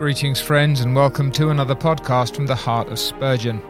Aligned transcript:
Greetings, 0.00 0.40
friends, 0.40 0.80
and 0.80 0.96
welcome 0.96 1.30
to 1.32 1.50
another 1.50 1.74
podcast 1.74 2.34
from 2.34 2.46
the 2.46 2.54
heart 2.54 2.88
of 2.88 2.98
Spurgeon. 2.98 3.60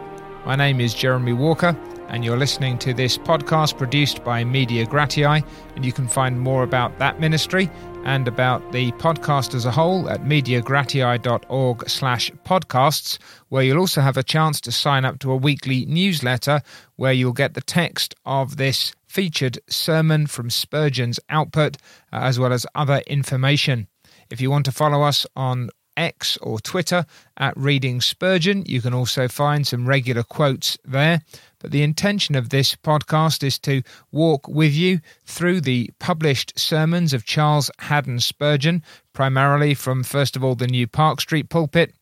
My 0.47 0.55
name 0.55 0.81
is 0.81 0.95
Jeremy 0.95 1.33
Walker, 1.33 1.77
and 2.07 2.25
you're 2.25 2.37
listening 2.37 2.79
to 2.79 2.95
this 2.95 3.19
podcast 3.19 3.77
produced 3.77 4.23
by 4.23 4.45
Media 4.45 4.87
Gratiae, 4.87 5.45
and 5.75 5.85
you 5.85 5.93
can 5.93 6.07
find 6.07 6.41
more 6.41 6.63
about 6.63 6.97
that 7.01 7.19
ministry 7.19 7.69
and 8.05 8.29
about 8.29 8.71
the 8.71 8.93
podcast 8.93 9.57
as 9.57 9.67
a 9.67 9.73
whole 9.73 10.09
at 10.09 10.23
mediagratiae.org 10.23 11.89
slash 11.89 12.31
podcasts, 12.47 13.19
where 13.49 13.65
you'll 13.65 13.81
also 13.81 14.01
have 14.01 14.17
a 14.17 14.23
chance 14.23 14.61
to 14.61 14.71
sign 14.71 15.05
up 15.05 15.19
to 15.19 15.33
a 15.33 15.37
weekly 15.37 15.85
newsletter 15.87 16.63
where 16.95 17.13
you'll 17.13 17.33
get 17.33 17.55
the 17.55 17.61
text 17.61 18.15
of 18.25 18.57
this 18.57 18.95
featured 19.09 19.59
sermon 19.69 20.29
from 20.29 20.49
Spurgeon's 20.49 21.19
output, 21.29 21.77
uh, 22.13 22.19
as 22.23 22.39
well 22.39 22.53
as 22.53 22.69
other 22.77 23.03
information. 23.09 23.89
If 24.31 24.41
you 24.41 24.49
want 24.49 24.65
to 24.67 24.73
follow 24.73 25.03
us 25.03 25.27
on 25.35 25.71
X 26.01 26.39
or 26.39 26.59
Twitter 26.59 27.05
at 27.37 27.57
Reading 27.57 28.01
Spurgeon. 28.01 28.65
You 28.67 28.81
can 28.81 28.95
also 28.95 29.29
find 29.29 29.67
some 29.67 29.87
regular 29.87 30.23
quotes 30.23 30.79
there. 30.85 31.21
But 31.59 31.71
the 31.71 31.83
intention 31.83 32.35
of 32.35 32.49
this 32.49 32.75
podcast 32.75 33.43
is 33.43 33.59
to 33.61 33.83
walk 34.11 34.49
with 34.49 34.73
you 34.73 35.01
through 35.27 35.61
the 35.61 35.91
published 35.99 36.59
sermons 36.59 37.13
of 37.13 37.27
Charles 37.27 37.71
Haddon 37.79 38.21
Spurgeon, 38.21 38.83
primarily 39.13 39.75
from, 39.75 40.03
first 40.03 40.37
of 40.37 40.43
all, 40.43 40.55
the 40.55 40.67
new 40.67 40.87
Park 40.87 41.21
Street 41.21 41.51
pulpit 41.51 41.95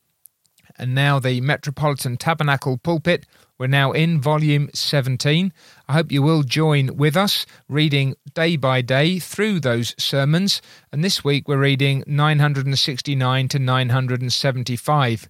and 0.78 0.94
now 0.94 1.18
the 1.18 1.40
Metropolitan 1.40 2.16
Tabernacle 2.16 2.78
pulpit. 2.78 3.26
We're 3.58 3.66
now 3.66 3.90
in 3.90 4.20
volume 4.20 4.70
17. 4.72 5.52
I 5.88 5.92
hope 5.92 6.12
you 6.12 6.22
will 6.22 6.44
join 6.44 6.96
with 6.96 7.16
us, 7.16 7.44
reading 7.68 8.14
day 8.32 8.54
by 8.54 8.82
day 8.82 9.18
through 9.18 9.58
those 9.58 9.96
sermons. 9.98 10.62
And 10.92 11.02
this 11.02 11.24
week 11.24 11.48
we're 11.48 11.58
reading 11.58 12.04
969 12.06 13.48
to 13.48 13.58
975. 13.58 15.28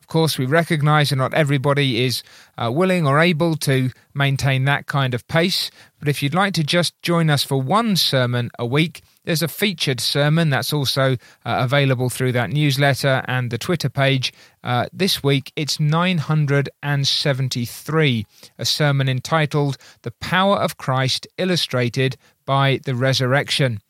Of 0.00 0.06
course, 0.06 0.36
we 0.36 0.44
recognise 0.44 1.08
that 1.08 1.16
not 1.16 1.32
everybody 1.32 2.04
is 2.04 2.22
uh, 2.58 2.70
willing 2.70 3.06
or 3.06 3.18
able 3.18 3.56
to 3.56 3.90
maintain 4.12 4.66
that 4.66 4.84
kind 4.84 5.14
of 5.14 5.26
pace, 5.26 5.70
but 5.98 6.08
if 6.08 6.22
you'd 6.22 6.34
like 6.34 6.52
to 6.54 6.64
just 6.64 7.00
join 7.00 7.30
us 7.30 7.42
for 7.42 7.62
one 7.62 7.96
sermon 7.96 8.50
a 8.58 8.66
week, 8.66 9.00
there's 9.24 9.42
a 9.42 9.48
featured 9.48 10.00
sermon 10.00 10.50
that's 10.50 10.72
also 10.72 11.12
uh, 11.12 11.16
available 11.44 12.08
through 12.10 12.32
that 12.32 12.50
newsletter 12.50 13.24
and 13.28 13.50
the 13.50 13.58
Twitter 13.58 13.88
page. 13.88 14.32
Uh, 14.64 14.86
this 14.92 15.22
week 15.22 15.52
it's 15.56 15.78
973, 15.80 18.26
a 18.58 18.64
sermon 18.64 19.08
entitled 19.08 19.76
The 20.02 20.10
Power 20.12 20.56
of 20.56 20.76
Christ 20.76 21.26
Illustrated 21.38 22.16
by 22.44 22.80
the 22.84 22.94
Resurrection. 22.94 23.80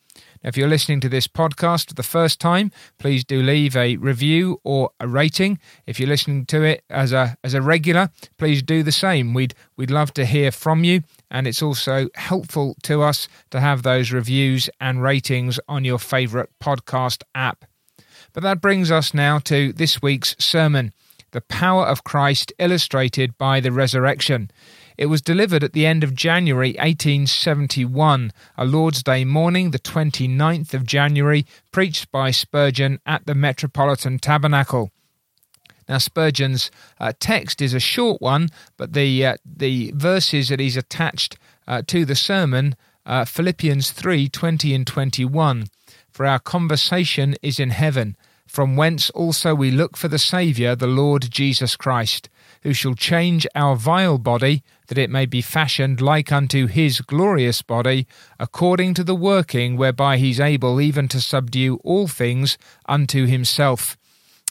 If 0.43 0.57
you're 0.57 0.67
listening 0.67 0.99
to 1.01 1.09
this 1.09 1.27
podcast 1.27 1.87
for 1.89 1.93
the 1.93 2.03
first 2.03 2.39
time, 2.39 2.71
please 2.97 3.23
do 3.23 3.41
leave 3.41 3.77
a 3.77 3.95
review 3.97 4.59
or 4.63 4.91
a 4.99 5.07
rating. 5.07 5.57
If 5.87 5.99
you're 5.99 6.09
listening 6.09 6.45
to 6.47 6.63
it 6.63 6.83
as 6.89 7.13
a 7.13 7.37
as 7.43 7.53
a 7.53 7.61
regular, 7.61 8.09
please 8.37 8.61
do 8.61 8.83
the 8.83 8.91
same. 8.91 9.33
We'd 9.33 9.55
we'd 9.77 9.91
love 9.91 10.13
to 10.15 10.25
hear 10.25 10.51
from 10.51 10.83
you, 10.83 11.01
and 11.31 11.47
it's 11.47 11.61
also 11.61 12.09
helpful 12.15 12.75
to 12.83 13.01
us 13.01 13.27
to 13.51 13.61
have 13.61 13.83
those 13.83 14.11
reviews 14.11 14.69
and 14.81 15.01
ratings 15.01 15.59
on 15.67 15.85
your 15.85 15.99
favorite 15.99 16.49
podcast 16.61 17.23
app. 17.33 17.65
But 18.33 18.43
that 18.43 18.61
brings 18.61 18.91
us 18.91 19.13
now 19.13 19.39
to 19.39 19.71
this 19.73 20.01
week's 20.01 20.35
sermon, 20.39 20.91
The 21.31 21.41
Power 21.41 21.85
of 21.85 22.03
Christ 22.03 22.51
Illustrated 22.59 23.37
by 23.37 23.59
the 23.59 23.71
Resurrection. 23.71 24.51
It 24.97 25.07
was 25.07 25.21
delivered 25.21 25.63
at 25.63 25.73
the 25.73 25.85
end 25.85 26.03
of 26.03 26.13
January 26.15 26.73
1871, 26.73 28.31
a 28.57 28.65
Lord's 28.65 29.01
Day 29.01 29.25
morning, 29.25 29.71
the 29.71 29.79
29th 29.79 30.73
of 30.73 30.85
January, 30.85 31.45
preached 31.71 32.11
by 32.11 32.31
Spurgeon 32.31 32.99
at 33.05 33.25
the 33.25 33.35
Metropolitan 33.35 34.19
Tabernacle. 34.19 34.91
Now 35.89 35.97
Spurgeon's 35.97 36.71
uh, 36.99 37.13
text 37.19 37.61
is 37.61 37.73
a 37.73 37.79
short 37.79 38.21
one, 38.21 38.49
but 38.77 38.93
the 38.93 39.25
uh, 39.25 39.37
the 39.45 39.91
verses 39.95 40.49
that 40.49 40.59
he's 40.59 40.77
attached 40.77 41.37
uh, 41.67 41.81
to 41.87 42.05
the 42.05 42.15
sermon, 42.15 42.75
uh, 43.05 43.25
Philippians 43.25 43.91
three 43.91 44.29
twenty 44.29 44.73
and 44.73 44.87
twenty 44.87 45.25
one, 45.25 45.67
for 46.09 46.25
our 46.25 46.39
conversation 46.39 47.35
is 47.41 47.59
in 47.59 47.71
heaven, 47.71 48.15
from 48.47 48.77
whence 48.77 49.09
also 49.09 49.53
we 49.55 49.71
look 49.71 49.97
for 49.97 50.07
the 50.07 50.19
Saviour, 50.19 50.75
the 50.75 50.87
Lord 50.87 51.29
Jesus 51.29 51.75
Christ, 51.75 52.29
who 52.61 52.73
shall 52.73 52.93
change 52.93 53.45
our 53.55 53.75
vile 53.75 54.17
body, 54.17 54.63
that 54.87 54.97
it 54.97 55.09
may 55.09 55.25
be 55.25 55.41
fashioned 55.41 56.01
like 56.01 56.31
unto 56.31 56.67
his 56.67 57.01
glorious 57.01 57.61
body, 57.61 58.07
according 58.39 58.93
to 58.95 59.03
the 59.03 59.15
working 59.15 59.77
whereby 59.77 60.17
he's 60.17 60.39
able 60.39 60.81
even 60.81 61.07
to 61.07 61.21
subdue 61.21 61.77
all 61.83 62.07
things 62.07 62.57
unto 62.87 63.25
himself. 63.25 63.97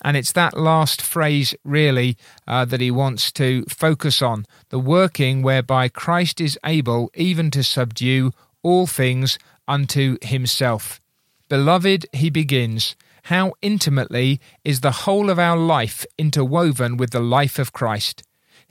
And 0.05 0.17
it's 0.17 0.33
that 0.33 0.57
last 0.57 1.01
phrase, 1.01 1.55
really, 1.65 2.17
uh, 2.47 2.65
that 2.65 2.81
he 2.81 2.91
wants 2.91 3.31
to 3.33 3.65
focus 3.69 4.21
on 4.21 4.47
the 4.71 4.79
working 4.79 5.43
whereby 5.43 5.89
Christ 5.89 6.41
is 6.41 6.59
able 6.65 7.11
even 7.15 7.51
to 7.53 7.63
subdue 7.63 8.33
all 8.63 8.87
things 8.87 9.39
unto 9.69 10.19
himself. 10.23 11.01
Beloved, 11.49 12.07
he 12.13 12.31
begins, 12.31 12.97
how 13.25 13.53
intimately 13.63 14.41
is 14.65 14.81
the 14.81 14.91
whole 14.91 15.31
of 15.31 15.39
our 15.39 15.57
life 15.57 16.05
interwoven 16.19 16.97
with 16.97 17.11
the 17.11 17.21
life 17.21 17.59
of 17.59 17.73
Christ. 17.73 18.23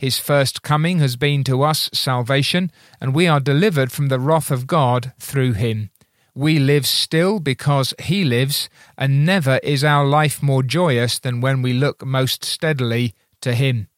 His 0.01 0.17
first 0.17 0.63
coming 0.63 0.97
has 0.97 1.15
been 1.15 1.43
to 1.43 1.61
us 1.61 1.87
salvation, 1.93 2.71
and 2.99 3.13
we 3.13 3.27
are 3.27 3.39
delivered 3.39 3.91
from 3.91 4.07
the 4.07 4.19
wrath 4.19 4.49
of 4.49 4.65
God 4.65 5.13
through 5.19 5.53
him. 5.53 5.91
We 6.33 6.57
live 6.57 6.87
still 6.87 7.39
because 7.39 7.93
he 7.99 8.23
lives, 8.23 8.67
and 8.97 9.27
never 9.27 9.59
is 9.61 9.83
our 9.83 10.03
life 10.03 10.41
more 10.41 10.63
joyous 10.63 11.19
than 11.19 11.39
when 11.39 11.61
we 11.61 11.73
look 11.73 12.03
most 12.03 12.43
steadily 12.43 13.13
to 13.41 13.53
him 13.53 13.89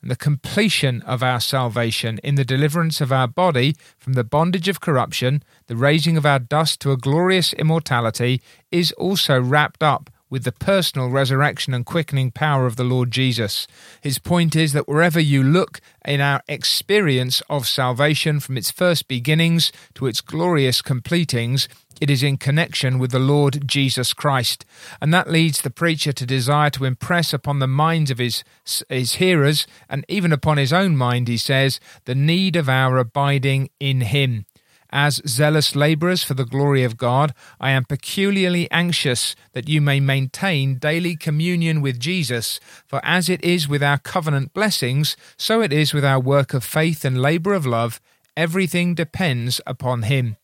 and 0.00 0.12
the 0.12 0.16
completion 0.16 1.02
of 1.02 1.24
our 1.24 1.40
salvation 1.40 2.20
in 2.22 2.36
the 2.36 2.44
deliverance 2.44 3.00
of 3.00 3.10
our 3.10 3.26
body 3.26 3.74
from 3.98 4.12
the 4.12 4.22
bondage 4.22 4.68
of 4.68 4.80
corruption, 4.80 5.42
the 5.66 5.74
raising 5.74 6.16
of 6.16 6.24
our 6.24 6.38
dust 6.38 6.78
to 6.78 6.92
a 6.92 6.96
glorious 6.96 7.52
immortality, 7.54 8.40
is 8.70 8.92
also 8.92 9.40
wrapped 9.40 9.82
up 9.82 10.08
with 10.30 10.44
the 10.44 10.52
personal 10.52 11.08
resurrection 11.08 11.74
and 11.74 11.86
quickening 11.86 12.30
power 12.30 12.66
of 12.66 12.76
the 12.76 12.84
Lord 12.84 13.10
Jesus. 13.10 13.66
His 14.00 14.18
point 14.18 14.54
is 14.54 14.72
that 14.72 14.88
wherever 14.88 15.20
you 15.20 15.42
look 15.42 15.80
in 16.04 16.20
our 16.20 16.42
experience 16.48 17.40
of 17.48 17.66
salvation 17.66 18.40
from 18.40 18.56
its 18.56 18.70
first 18.70 19.08
beginnings 19.08 19.72
to 19.94 20.06
its 20.06 20.20
glorious 20.20 20.82
completings, 20.82 21.68
it 22.00 22.10
is 22.10 22.22
in 22.22 22.36
connection 22.36 22.98
with 22.98 23.10
the 23.10 23.18
Lord 23.18 23.66
Jesus 23.66 24.14
Christ. 24.14 24.64
And 25.00 25.12
that 25.12 25.30
leads 25.30 25.60
the 25.60 25.70
preacher 25.70 26.12
to 26.12 26.26
desire 26.26 26.70
to 26.70 26.84
impress 26.84 27.32
upon 27.32 27.58
the 27.58 27.66
minds 27.66 28.10
of 28.10 28.18
his, 28.18 28.44
his 28.88 29.14
hearers, 29.14 29.66
and 29.88 30.04
even 30.08 30.32
upon 30.32 30.58
his 30.58 30.72
own 30.72 30.96
mind, 30.96 31.28
he 31.28 31.36
says, 31.36 31.80
the 32.04 32.14
need 32.14 32.54
of 32.54 32.68
our 32.68 32.98
abiding 32.98 33.70
in 33.80 34.02
him. 34.02 34.46
As 34.90 35.20
zealous 35.26 35.76
labourers 35.76 36.22
for 36.22 36.34
the 36.34 36.46
glory 36.46 36.82
of 36.82 36.96
God, 36.96 37.34
I 37.60 37.70
am 37.70 37.84
peculiarly 37.84 38.70
anxious 38.70 39.36
that 39.52 39.68
you 39.68 39.80
may 39.80 40.00
maintain 40.00 40.78
daily 40.78 41.14
communion 41.14 41.82
with 41.82 42.00
Jesus, 42.00 42.58
for 42.86 43.00
as 43.04 43.28
it 43.28 43.44
is 43.44 43.68
with 43.68 43.82
our 43.82 43.98
covenant 43.98 44.54
blessings, 44.54 45.16
so 45.36 45.60
it 45.60 45.72
is 45.72 45.92
with 45.92 46.04
our 46.04 46.20
work 46.20 46.54
of 46.54 46.64
faith 46.64 47.04
and 47.04 47.20
labour 47.20 47.52
of 47.52 47.66
love. 47.66 48.00
Everything 48.36 48.94
depends 48.94 49.60
upon 49.66 50.02
Him. 50.02 50.36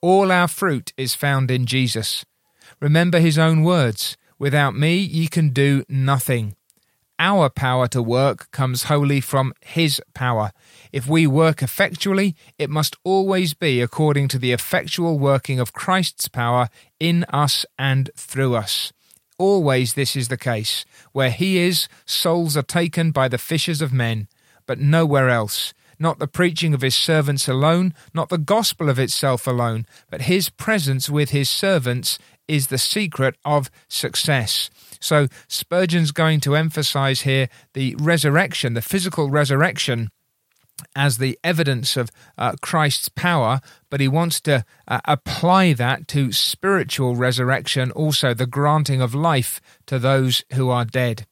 All 0.00 0.30
our 0.30 0.48
fruit 0.48 0.92
is 0.96 1.14
found 1.14 1.50
in 1.50 1.66
Jesus. 1.66 2.24
Remember 2.80 3.18
His 3.18 3.38
own 3.38 3.62
words 3.62 4.16
Without 4.40 4.74
me 4.74 4.96
ye 4.96 5.28
can 5.28 5.50
do 5.50 5.84
nothing. 5.86 6.56
Our 7.22 7.50
power 7.50 7.86
to 7.88 8.02
work 8.02 8.50
comes 8.50 8.84
wholly 8.84 9.20
from 9.20 9.52
His 9.60 10.00
power. 10.14 10.52
If 10.90 11.06
we 11.06 11.26
work 11.26 11.62
effectually, 11.62 12.34
it 12.58 12.70
must 12.70 12.96
always 13.04 13.52
be 13.52 13.82
according 13.82 14.28
to 14.28 14.38
the 14.38 14.52
effectual 14.52 15.18
working 15.18 15.60
of 15.60 15.74
Christ's 15.74 16.28
power 16.28 16.70
in 16.98 17.24
us 17.24 17.66
and 17.78 18.10
through 18.16 18.54
us. 18.54 18.94
Always 19.36 19.92
this 19.92 20.16
is 20.16 20.28
the 20.28 20.38
case. 20.38 20.86
Where 21.12 21.30
He 21.30 21.58
is, 21.58 21.88
souls 22.06 22.56
are 22.56 22.62
taken 22.62 23.10
by 23.10 23.28
the 23.28 23.36
fishers 23.36 23.82
of 23.82 23.92
men, 23.92 24.26
but 24.64 24.80
nowhere 24.80 25.28
else. 25.28 25.74
Not 25.98 26.20
the 26.20 26.26
preaching 26.26 26.72
of 26.72 26.80
His 26.80 26.96
servants 26.96 27.46
alone, 27.46 27.92
not 28.14 28.30
the 28.30 28.38
gospel 28.38 28.88
of 28.88 28.98
itself 28.98 29.46
alone, 29.46 29.84
but 30.08 30.22
His 30.22 30.48
presence 30.48 31.10
with 31.10 31.30
His 31.30 31.50
servants 31.50 32.18
is 32.50 32.66
the 32.66 32.78
secret 32.78 33.36
of 33.44 33.70
success. 33.88 34.70
So 34.98 35.28
Spurgeon's 35.48 36.10
going 36.10 36.40
to 36.40 36.56
emphasize 36.56 37.22
here 37.22 37.48
the 37.72 37.94
resurrection, 37.98 38.74
the 38.74 38.82
physical 38.82 39.30
resurrection 39.30 40.10
as 40.96 41.18
the 41.18 41.38
evidence 41.44 41.96
of 41.96 42.10
uh, 42.36 42.54
Christ's 42.60 43.08
power, 43.08 43.60
but 43.90 44.00
he 44.00 44.08
wants 44.08 44.40
to 44.42 44.64
uh, 44.88 45.00
apply 45.04 45.74
that 45.74 46.08
to 46.08 46.32
spiritual 46.32 47.16
resurrection, 47.16 47.92
also 47.92 48.34
the 48.34 48.46
granting 48.46 49.00
of 49.00 49.14
life 49.14 49.60
to 49.86 49.98
those 49.98 50.42
who 50.54 50.70
are 50.70 50.84
dead. 50.84 51.26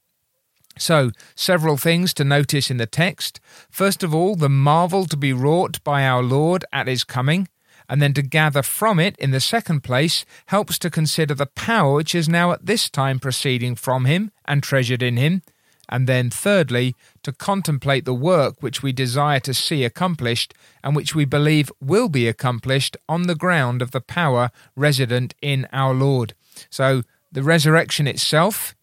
So, 0.78 1.10
several 1.34 1.76
things 1.76 2.14
to 2.14 2.24
notice 2.24 2.70
in 2.70 2.76
the 2.76 2.86
text. 2.86 3.40
First 3.68 4.04
of 4.04 4.14
all, 4.14 4.36
the 4.36 4.48
marvel 4.48 5.06
to 5.06 5.16
be 5.16 5.32
wrought 5.32 5.82
by 5.82 6.04
our 6.04 6.22
Lord 6.22 6.64
at 6.72 6.86
his 6.86 7.02
coming. 7.02 7.48
And 7.88 8.02
then 8.02 8.12
to 8.14 8.22
gather 8.22 8.62
from 8.62 9.00
it, 9.00 9.16
in 9.16 9.30
the 9.30 9.40
second 9.40 9.82
place, 9.82 10.24
helps 10.46 10.78
to 10.80 10.90
consider 10.90 11.34
the 11.34 11.46
power 11.46 11.94
which 11.94 12.14
is 12.14 12.28
now 12.28 12.52
at 12.52 12.66
this 12.66 12.90
time 12.90 13.18
proceeding 13.18 13.74
from 13.74 14.04
him 14.04 14.30
and 14.44 14.62
treasured 14.62 15.02
in 15.02 15.16
him. 15.16 15.42
And 15.88 16.06
then, 16.06 16.28
thirdly, 16.28 16.94
to 17.22 17.32
contemplate 17.32 18.04
the 18.04 18.12
work 18.12 18.56
which 18.62 18.82
we 18.82 18.92
desire 18.92 19.40
to 19.40 19.54
see 19.54 19.84
accomplished 19.84 20.52
and 20.84 20.94
which 20.94 21.14
we 21.14 21.24
believe 21.24 21.72
will 21.80 22.10
be 22.10 22.28
accomplished 22.28 22.96
on 23.08 23.22
the 23.22 23.34
ground 23.34 23.80
of 23.80 23.92
the 23.92 24.02
power 24.02 24.50
resident 24.76 25.34
in 25.40 25.66
our 25.72 25.94
Lord. 25.94 26.34
So, 26.68 27.04
the 27.32 27.42
resurrection 27.42 28.06
itself, 28.06 28.74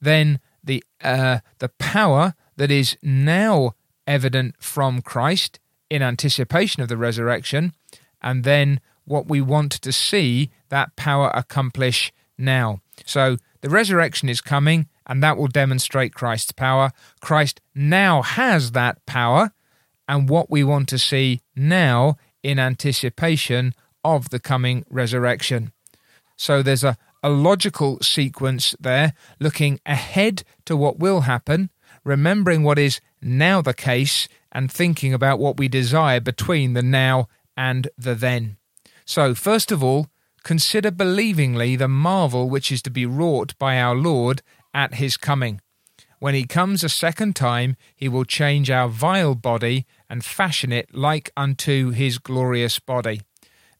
then 0.00 0.40
the 0.62 0.82
uh, 1.02 1.40
the 1.58 1.68
power 1.68 2.34
that 2.56 2.70
is 2.70 2.96
now 3.02 3.74
evident 4.06 4.54
from 4.58 5.02
Christ 5.02 5.58
in 5.90 6.02
anticipation 6.02 6.82
of 6.82 6.88
the 6.88 6.96
resurrection, 6.96 7.72
and 8.24 8.42
then 8.42 8.80
what 9.04 9.28
we 9.28 9.40
want 9.40 9.70
to 9.70 9.92
see 9.92 10.50
that 10.70 10.96
power 10.96 11.30
accomplish 11.34 12.10
now. 12.36 12.80
So 13.04 13.36
the 13.60 13.68
resurrection 13.68 14.28
is 14.28 14.40
coming, 14.40 14.88
and 15.06 15.22
that 15.22 15.36
will 15.36 15.46
demonstrate 15.46 16.14
Christ's 16.14 16.52
power. 16.52 16.90
Christ 17.20 17.60
now 17.74 18.22
has 18.22 18.72
that 18.72 19.04
power, 19.06 19.52
and 20.08 20.28
what 20.28 20.50
we 20.50 20.64
want 20.64 20.88
to 20.88 20.98
see 20.98 21.42
now 21.54 22.16
in 22.42 22.58
anticipation 22.58 23.74
of 24.02 24.30
the 24.30 24.40
coming 24.40 24.84
resurrection. 24.90 25.72
So 26.36 26.62
there's 26.62 26.84
a, 26.84 26.96
a 27.22 27.30
logical 27.30 28.00
sequence 28.00 28.74
there, 28.80 29.12
looking 29.38 29.80
ahead 29.86 30.44
to 30.64 30.76
what 30.76 30.98
will 30.98 31.22
happen, 31.22 31.70
remembering 32.04 32.62
what 32.62 32.78
is 32.78 33.00
now 33.20 33.60
the 33.60 33.74
case, 33.74 34.28
and 34.50 34.70
thinking 34.70 35.12
about 35.12 35.38
what 35.38 35.58
we 35.58 35.68
desire 35.68 36.20
between 36.20 36.72
the 36.72 36.82
now 36.82 37.28
and 37.56 37.88
the 37.96 38.14
then. 38.14 38.56
So, 39.04 39.34
first 39.34 39.70
of 39.70 39.82
all, 39.82 40.08
consider 40.42 40.90
believingly 40.90 41.76
the 41.76 41.88
marvel 41.88 42.48
which 42.48 42.70
is 42.70 42.82
to 42.82 42.90
be 42.90 43.06
wrought 43.06 43.58
by 43.58 43.78
our 43.78 43.94
Lord 43.94 44.42
at 44.72 44.94
his 44.94 45.16
coming. 45.16 45.60
When 46.18 46.34
he 46.34 46.46
comes 46.46 46.82
a 46.82 46.88
second 46.88 47.36
time, 47.36 47.76
he 47.94 48.08
will 48.08 48.24
change 48.24 48.70
our 48.70 48.88
vile 48.88 49.34
body 49.34 49.86
and 50.08 50.24
fashion 50.24 50.72
it 50.72 50.94
like 50.94 51.30
unto 51.36 51.90
his 51.90 52.18
glorious 52.18 52.78
body. 52.78 53.20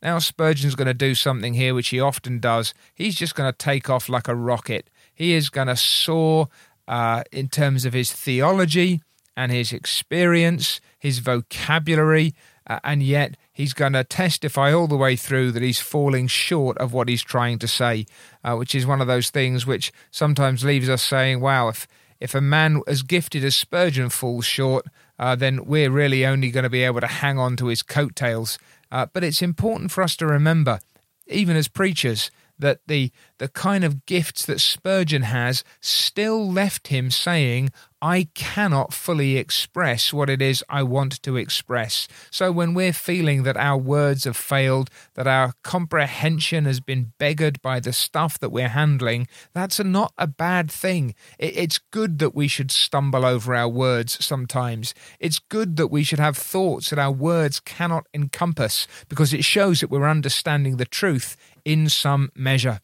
Now, 0.02 0.18
Spurgeon's 0.18 0.74
going 0.74 0.88
to 0.88 0.94
do 0.94 1.14
something 1.14 1.54
here 1.54 1.74
which 1.74 1.88
he 1.88 2.00
often 2.00 2.38
does. 2.38 2.74
He's 2.94 3.14
just 3.14 3.34
going 3.34 3.50
to 3.50 3.56
take 3.56 3.88
off 3.88 4.10
like 4.10 4.28
a 4.28 4.34
rocket. 4.34 4.90
He 5.14 5.32
is 5.32 5.48
going 5.48 5.68
to 5.68 5.76
soar 5.76 6.48
uh, 6.86 7.22
in 7.32 7.48
terms 7.48 7.86
of 7.86 7.94
his 7.94 8.12
theology 8.12 9.00
and 9.34 9.50
his 9.50 9.72
experience, 9.72 10.80
his 10.98 11.20
vocabulary, 11.20 12.34
uh, 12.66 12.80
and 12.82 13.02
yet 13.02 13.36
he's 13.52 13.72
going 13.72 13.92
to 13.92 14.04
testify 14.04 14.72
all 14.72 14.86
the 14.86 14.96
way 14.96 15.16
through 15.16 15.52
that 15.52 15.62
he's 15.62 15.80
falling 15.80 16.26
short 16.26 16.76
of 16.78 16.92
what 16.92 17.08
he's 17.08 17.22
trying 17.22 17.58
to 17.58 17.68
say, 17.68 18.06
uh, 18.42 18.54
which 18.56 18.74
is 18.74 18.86
one 18.86 19.00
of 19.00 19.06
those 19.06 19.30
things 19.30 19.66
which 19.66 19.92
sometimes 20.10 20.64
leaves 20.64 20.88
us 20.88 21.02
saying, 21.02 21.40
wow, 21.40 21.68
if, 21.68 21.86
if 22.20 22.34
a 22.34 22.40
man 22.40 22.82
as 22.86 23.02
gifted 23.02 23.44
as 23.44 23.54
Spurgeon 23.54 24.08
falls 24.08 24.44
short, 24.44 24.86
uh, 25.18 25.36
then 25.36 25.64
we're 25.64 25.90
really 25.90 26.24
only 26.26 26.50
going 26.50 26.64
to 26.64 26.70
be 26.70 26.82
able 26.82 27.00
to 27.00 27.06
hang 27.06 27.38
on 27.38 27.56
to 27.56 27.66
his 27.66 27.82
coattails. 27.82 28.58
Uh, 28.90 29.06
but 29.12 29.24
it's 29.24 29.42
important 29.42 29.90
for 29.90 30.02
us 30.02 30.16
to 30.16 30.26
remember, 30.26 30.80
even 31.26 31.56
as 31.56 31.68
preachers, 31.68 32.30
that 32.58 32.80
the 32.86 33.10
the 33.38 33.48
kind 33.48 33.84
of 33.84 34.06
gifts 34.06 34.46
that 34.46 34.60
Spurgeon 34.60 35.22
has 35.22 35.64
still 35.80 36.50
left 36.50 36.88
him 36.88 37.10
saying, 37.10 37.70
I 38.00 38.28
cannot 38.34 38.92
fully 38.92 39.38
express 39.38 40.12
what 40.12 40.28
it 40.28 40.42
is 40.42 40.62
I 40.68 40.82
want 40.82 41.22
to 41.22 41.36
express. 41.38 42.06
So 42.30 42.52
when 42.52 42.74
we're 42.74 42.92
feeling 42.92 43.44
that 43.44 43.56
our 43.56 43.78
words 43.78 44.24
have 44.24 44.36
failed, 44.36 44.90
that 45.14 45.26
our 45.26 45.54
comprehension 45.62 46.66
has 46.66 46.80
been 46.80 47.12
beggared 47.18 47.62
by 47.62 47.80
the 47.80 47.94
stuff 47.94 48.38
that 48.40 48.50
we're 48.50 48.68
handling, 48.68 49.26
that's 49.54 49.80
not 49.80 50.12
a 50.18 50.26
bad 50.26 50.70
thing. 50.70 51.14
It's 51.38 51.78
good 51.78 52.18
that 52.18 52.34
we 52.34 52.46
should 52.46 52.70
stumble 52.70 53.24
over 53.24 53.54
our 53.54 53.70
words 53.70 54.22
sometimes. 54.22 54.92
It's 55.18 55.38
good 55.38 55.76
that 55.76 55.88
we 55.88 56.04
should 56.04 56.20
have 56.20 56.36
thoughts 56.36 56.90
that 56.90 56.98
our 56.98 57.12
words 57.12 57.58
cannot 57.58 58.06
encompass 58.12 58.86
because 59.08 59.32
it 59.32 59.44
shows 59.44 59.80
that 59.80 59.90
we're 59.90 60.06
understanding 60.06 60.76
the 60.76 60.84
truth 60.84 61.38
in 61.64 61.88
some 61.88 62.30
measure. 62.34 62.80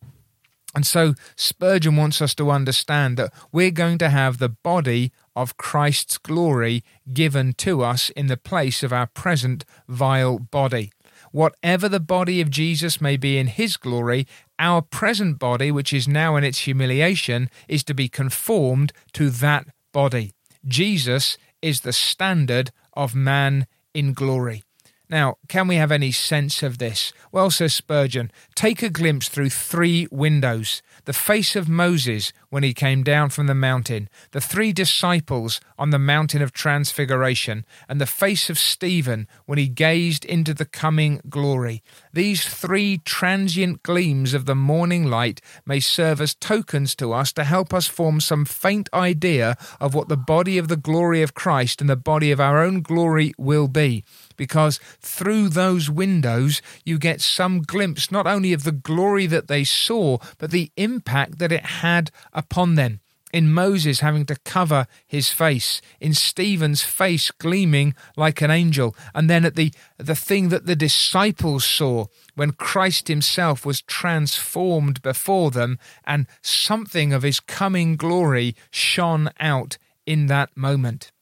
And 0.74 0.86
so 0.86 1.14
Spurgeon 1.34 1.96
wants 1.96 2.22
us 2.22 2.34
to 2.36 2.50
understand 2.50 3.16
that 3.16 3.32
we're 3.50 3.72
going 3.72 3.98
to 3.98 4.10
have 4.10 4.38
the 4.38 4.48
body 4.48 5.10
of 5.34 5.56
Christ's 5.56 6.16
glory 6.16 6.84
given 7.12 7.54
to 7.54 7.82
us 7.82 8.10
in 8.10 8.28
the 8.28 8.36
place 8.36 8.82
of 8.82 8.92
our 8.92 9.06
present 9.06 9.64
vile 9.88 10.38
body. 10.38 10.92
Whatever 11.32 11.88
the 11.88 12.00
body 12.00 12.40
of 12.40 12.50
Jesus 12.50 13.00
may 13.00 13.16
be 13.16 13.36
in 13.36 13.48
his 13.48 13.76
glory, 13.76 14.26
our 14.58 14.82
present 14.82 15.38
body, 15.38 15.70
which 15.70 15.92
is 15.92 16.06
now 16.06 16.36
in 16.36 16.44
its 16.44 16.60
humiliation, 16.60 17.50
is 17.68 17.82
to 17.84 17.94
be 17.94 18.08
conformed 18.08 18.92
to 19.12 19.30
that 19.30 19.66
body. 19.92 20.32
Jesus 20.66 21.36
is 21.62 21.80
the 21.80 21.92
standard 21.92 22.70
of 22.94 23.14
man 23.14 23.66
in 23.94 24.12
glory. 24.12 24.62
Now, 25.10 25.38
can 25.48 25.66
we 25.66 25.74
have 25.74 25.90
any 25.90 26.12
sense 26.12 26.62
of 26.62 26.78
this? 26.78 27.12
Well, 27.32 27.50
says 27.50 27.74
Spurgeon, 27.74 28.30
take 28.54 28.80
a 28.80 28.88
glimpse 28.88 29.28
through 29.28 29.50
three 29.50 30.06
windows 30.12 30.82
the 31.06 31.12
face 31.12 31.56
of 31.56 31.68
Moses 31.68 32.32
when 32.50 32.62
he 32.62 32.74
came 32.74 33.02
down 33.02 33.30
from 33.30 33.46
the 33.46 33.54
mountain, 33.54 34.08
the 34.30 34.40
three 34.40 34.72
disciples 34.72 35.60
on 35.78 35.90
the 35.90 35.98
mountain 35.98 36.42
of 36.42 36.52
transfiguration, 36.52 37.64
and 37.88 38.00
the 38.00 38.06
face 38.06 38.50
of 38.50 38.58
Stephen 38.58 39.26
when 39.46 39.58
he 39.58 39.66
gazed 39.66 40.24
into 40.24 40.54
the 40.54 40.66
coming 40.66 41.20
glory. 41.28 41.82
These 42.12 42.44
three 42.44 42.98
transient 42.98 43.84
gleams 43.84 44.34
of 44.34 44.44
the 44.44 44.56
morning 44.56 45.08
light 45.08 45.40
may 45.64 45.78
serve 45.78 46.20
as 46.20 46.34
tokens 46.34 46.96
to 46.96 47.12
us 47.12 47.32
to 47.34 47.44
help 47.44 47.72
us 47.72 47.86
form 47.86 48.20
some 48.20 48.44
faint 48.44 48.88
idea 48.92 49.56
of 49.80 49.94
what 49.94 50.08
the 50.08 50.16
body 50.16 50.58
of 50.58 50.66
the 50.66 50.76
glory 50.76 51.22
of 51.22 51.34
Christ 51.34 51.80
and 51.80 51.88
the 51.88 51.94
body 51.94 52.32
of 52.32 52.40
our 52.40 52.62
own 52.62 52.82
glory 52.82 53.32
will 53.38 53.68
be. 53.68 54.02
Because 54.36 54.80
through 55.00 55.50
those 55.50 55.88
windows 55.88 56.60
you 56.84 56.98
get 56.98 57.20
some 57.20 57.62
glimpse 57.62 58.10
not 58.10 58.26
only 58.26 58.52
of 58.52 58.64
the 58.64 58.72
glory 58.72 59.26
that 59.26 59.46
they 59.46 59.62
saw, 59.62 60.18
but 60.38 60.50
the 60.50 60.72
impact 60.76 61.38
that 61.38 61.52
it 61.52 61.64
had 61.64 62.10
upon 62.32 62.74
them 62.74 63.00
in 63.32 63.52
Moses 63.52 64.00
having 64.00 64.26
to 64.26 64.36
cover 64.44 64.86
his 65.06 65.30
face, 65.30 65.80
in 66.00 66.14
Stephen's 66.14 66.82
face 66.82 67.30
gleaming 67.30 67.94
like 68.16 68.40
an 68.40 68.50
angel, 68.50 68.96
and 69.14 69.30
then 69.30 69.44
at 69.44 69.56
the 69.56 69.72
the 69.98 70.16
thing 70.16 70.48
that 70.48 70.66
the 70.66 70.76
disciples 70.76 71.64
saw 71.64 72.06
when 72.34 72.52
Christ 72.52 73.08
himself 73.08 73.64
was 73.64 73.82
transformed 73.82 75.02
before 75.02 75.50
them, 75.50 75.78
and 76.04 76.26
something 76.42 77.12
of 77.12 77.22
his 77.22 77.40
coming 77.40 77.96
glory 77.96 78.56
shone 78.70 79.30
out 79.38 79.78
in 80.06 80.26
that 80.26 80.56
moment. 80.56 81.12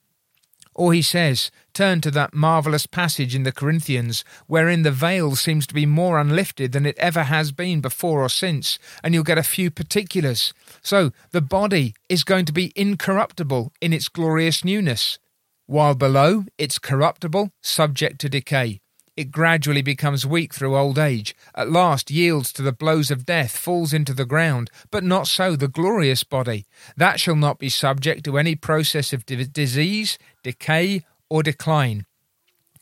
Or 0.79 0.93
he 0.93 1.03
says, 1.03 1.51
turn 1.75 2.01
to 2.03 2.11
that 2.13 2.33
marvellous 2.33 2.87
passage 2.87 3.35
in 3.35 3.43
the 3.43 3.51
Corinthians, 3.51 4.25
wherein 4.47 4.85
the 4.85 4.93
veil 4.93 5.35
seems 5.35 5.67
to 5.67 5.75
be 5.75 5.87
more 5.87 6.21
unlifted 6.21 6.71
than 6.71 6.87
it 6.87 6.97
ever 6.99 7.25
has 7.25 7.51
been 7.51 7.81
before 7.81 8.23
or 8.23 8.29
since, 8.29 8.79
and 9.03 9.13
you'll 9.13 9.25
get 9.25 9.39
a 9.39 9.43
few 9.43 9.73
particulars. 9.73 10.55
So 10.89 11.13
the 11.33 11.43
body 11.43 11.93
is 12.09 12.25
going 12.25 12.47
to 12.47 12.53
be 12.61 12.73
incorruptible 12.75 13.75
in 13.79 13.93
its 13.93 14.09
glorious 14.09 14.65
newness, 14.65 15.19
while 15.67 15.95
below 15.95 16.47
it's 16.57 16.79
corruptible, 16.79 17.51
subject 17.61 18.19
to 18.23 18.31
decay. 18.31 18.81
It 19.15 19.31
gradually 19.31 19.83
becomes 19.83 20.25
weak 20.25 20.55
through 20.55 20.79
old 20.79 20.99
age, 20.99 21.37
at 21.55 21.71
last 21.71 22.11
yields 22.11 22.55
to 22.55 22.63
the 22.63 22.73
blows 22.73 23.11
of 23.11 23.27
death, 23.27 23.55
falls 23.55 23.93
into 23.93 24.15
the 24.15 24.25
ground. 24.25 24.71
But 24.91 25.05
not 25.05 25.27
so 25.27 25.57
the 25.57 25.69
glorious 25.69 26.25
body. 26.25 26.65
That 26.97 27.21
shall 27.21 27.37
not 27.37 27.59
be 27.59 27.69
subject 27.69 28.25
to 28.25 28.39
any 28.39 28.55
process 28.55 29.13
of 29.13 29.27
disease, 29.27 30.17
decay, 30.43 31.05
or 31.29 31.43
decline. 31.43 32.07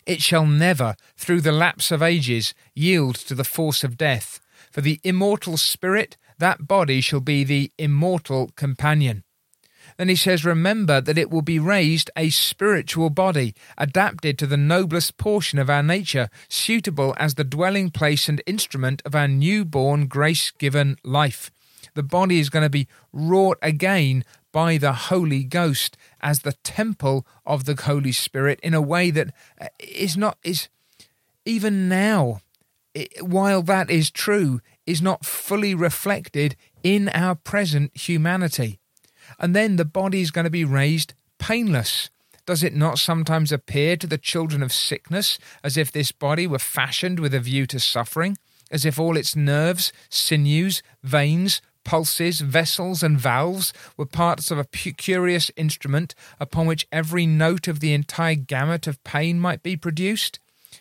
It 0.06 0.22
shall 0.22 0.46
never, 0.46 0.94
through 1.16 1.40
the 1.40 1.50
lapse 1.50 1.90
of 1.90 2.04
ages, 2.04 2.54
yield 2.72 3.16
to 3.26 3.34
the 3.34 3.50
force 3.56 3.82
of 3.82 3.98
death. 3.98 4.38
For 4.70 4.80
the 4.80 5.00
immortal 5.02 5.56
spirit, 5.56 6.16
that 6.38 6.66
body 6.66 7.00
shall 7.00 7.20
be 7.20 7.44
the 7.44 7.70
immortal 7.78 8.50
companion. 8.56 9.24
Then 9.96 10.08
he 10.08 10.16
says, 10.16 10.44
Remember 10.44 11.00
that 11.00 11.16
it 11.16 11.30
will 11.30 11.42
be 11.42 11.58
raised 11.58 12.10
a 12.16 12.30
spiritual 12.30 13.10
body, 13.10 13.54
adapted 13.78 14.38
to 14.38 14.46
the 14.46 14.56
noblest 14.56 15.16
portion 15.16 15.58
of 15.58 15.70
our 15.70 15.82
nature, 15.82 16.28
suitable 16.48 17.14
as 17.18 17.34
the 17.34 17.44
dwelling 17.44 17.90
place 17.90 18.28
and 18.28 18.42
instrument 18.46 19.00
of 19.04 19.14
our 19.14 19.28
new-born, 19.28 20.06
grace 20.06 20.50
given 20.50 20.96
life. 21.02 21.50
The 21.94 22.02
body 22.02 22.40
is 22.40 22.50
going 22.50 22.64
to 22.64 22.70
be 22.70 22.88
wrought 23.12 23.58
again 23.62 24.24
by 24.52 24.76
the 24.76 24.92
Holy 24.92 25.44
Ghost 25.44 25.96
as 26.20 26.40
the 26.40 26.52
temple 26.64 27.26
of 27.44 27.64
the 27.64 27.74
Holy 27.74 28.12
Spirit 28.12 28.60
in 28.62 28.74
a 28.74 28.82
way 28.82 29.10
that 29.10 29.32
uh, 29.60 29.68
not 30.16 30.38
is 30.42 30.68
even 31.44 31.88
now 31.88 32.40
while 33.20 33.62
that 33.62 33.90
is 33.90 34.10
true 34.10 34.60
is 34.86 35.02
not 35.02 35.24
fully 35.24 35.74
reflected 35.74 36.56
in 36.82 37.08
our 37.10 37.34
present 37.34 37.96
humanity 37.96 38.78
and 39.38 39.54
then 39.54 39.76
the 39.76 39.84
body 39.84 40.20
is 40.20 40.30
going 40.30 40.44
to 40.44 40.50
be 40.50 40.64
raised 40.64 41.14
painless. 41.38 42.10
Does 42.46 42.62
it 42.62 42.74
not 42.74 42.98
sometimes 42.98 43.50
appear 43.50 43.96
to 43.96 44.06
the 44.06 44.18
children 44.18 44.62
of 44.62 44.72
sickness 44.72 45.38
as 45.64 45.76
if 45.76 45.90
this 45.90 46.12
body 46.12 46.46
were 46.46 46.58
fashioned 46.58 47.18
with 47.18 47.34
a 47.34 47.40
view 47.40 47.66
to 47.66 47.80
suffering, 47.80 48.38
as 48.70 48.84
if 48.84 48.98
all 48.98 49.16
its 49.16 49.34
nerves, 49.34 49.92
sinews, 50.08 50.82
veins, 51.02 51.60
pulses, 51.84 52.40
vessels, 52.40 53.02
and 53.02 53.18
valves 53.18 53.72
were 53.96 54.06
parts 54.06 54.50
of 54.50 54.58
a 54.58 54.64
curious 54.64 55.50
instrument 55.56 56.14
upon 56.38 56.66
which 56.66 56.86
every 56.92 57.26
note 57.26 57.68
of 57.68 57.80
the 57.80 57.92
entire 57.92 58.34
gamut 58.34 58.86
of 58.86 59.02
pain 59.04 59.40
might 59.40 59.62
be 59.62 59.76
produced? 59.76 60.38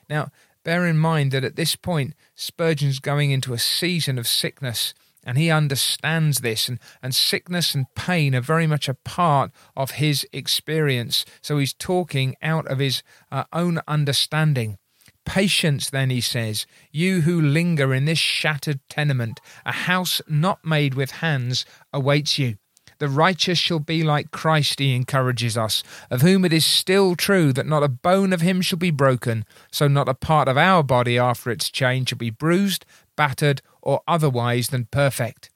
Now, 0.09 0.29
bear 0.65 0.85
in 0.85 0.97
mind 0.97 1.31
that 1.31 1.45
at 1.45 1.55
this 1.55 1.77
point, 1.77 2.13
Spurgeon's 2.35 2.99
going 2.99 3.31
into 3.31 3.53
a 3.53 3.57
season 3.57 4.19
of 4.19 4.27
sickness 4.27 4.93
and 5.25 5.37
he 5.37 5.49
understands 5.49 6.41
this, 6.41 6.69
and, 6.69 6.79
and 7.01 7.15
sickness 7.15 7.73
and 7.73 7.87
pain 7.95 8.35
are 8.35 8.41
very 8.41 8.67
much 8.67 8.87
a 8.87 8.93
part 8.93 9.51
of 9.75 9.91
his 9.91 10.27
experience. 10.31 11.25
So 11.41 11.57
he's 11.57 11.73
talking 11.73 12.35
out 12.43 12.67
of 12.67 12.77
his 12.77 13.01
uh, 13.31 13.45
own 13.51 13.79
understanding. 13.87 14.77
Patience, 15.25 15.89
then, 15.89 16.11
he 16.11 16.21
says, 16.21 16.67
you 16.91 17.21
who 17.21 17.41
linger 17.41 17.91
in 17.91 18.05
this 18.05 18.19
shattered 18.19 18.79
tenement, 18.87 19.39
a 19.65 19.71
house 19.71 20.21
not 20.27 20.63
made 20.63 20.93
with 20.93 21.09
hands 21.09 21.65
awaits 21.91 22.37
you. 22.37 22.57
The 22.97 23.09
righteous 23.09 23.57
shall 23.57 23.79
be 23.79 24.03
like 24.03 24.31
Christ, 24.31 24.79
he 24.79 24.95
encourages 24.95 25.57
us, 25.57 25.83
of 26.09 26.21
whom 26.21 26.45
it 26.45 26.53
is 26.53 26.65
still 26.65 27.15
true 27.15 27.51
that 27.53 27.65
not 27.65 27.83
a 27.83 27.89
bone 27.89 28.31
of 28.31 28.41
him 28.41 28.61
shall 28.61 28.79
be 28.79 28.91
broken, 28.91 29.45
so 29.71 29.87
not 29.87 30.07
a 30.07 30.13
part 30.13 30.47
of 30.47 30.57
our 30.57 30.81
body 30.81 31.17
after 31.17 31.51
its 31.51 31.69
change 31.69 32.09
shall 32.09 32.17
be 32.17 32.29
bruised, 32.29 32.85
battered, 33.17 33.61
or 33.81 34.01
otherwise 34.07 34.69
than 34.69 34.85
perfect. 34.85 35.49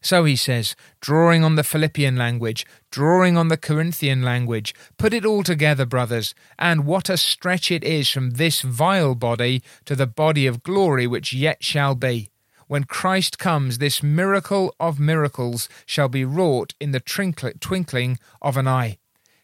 So 0.00 0.24
he 0.24 0.36
says, 0.36 0.76
drawing 1.00 1.42
on 1.42 1.56
the 1.56 1.64
Philippian 1.64 2.16
language, 2.16 2.64
drawing 2.90 3.36
on 3.36 3.48
the 3.48 3.56
Corinthian 3.56 4.22
language, 4.22 4.74
put 4.98 5.12
it 5.12 5.24
all 5.24 5.42
together, 5.42 5.84
brothers, 5.84 6.34
and 6.58 6.86
what 6.86 7.10
a 7.10 7.16
stretch 7.16 7.70
it 7.70 7.82
is 7.82 8.08
from 8.08 8.30
this 8.30 8.60
vile 8.60 9.14
body 9.14 9.62
to 9.84 9.96
the 9.96 10.06
body 10.06 10.46
of 10.46 10.62
glory 10.62 11.06
which 11.06 11.32
yet 11.32 11.64
shall 11.64 11.94
be. 11.94 12.30
When 12.68 12.84
Christ 12.84 13.38
comes, 13.38 13.78
this 13.78 14.02
miracle 14.02 14.74
of 14.80 14.98
miracles 14.98 15.68
shall 15.84 16.08
be 16.08 16.24
wrought 16.24 16.74
in 16.80 16.90
the 16.90 17.00
twinkling 17.00 18.18
of 18.42 18.56
an 18.56 18.66
eye. 18.66 18.98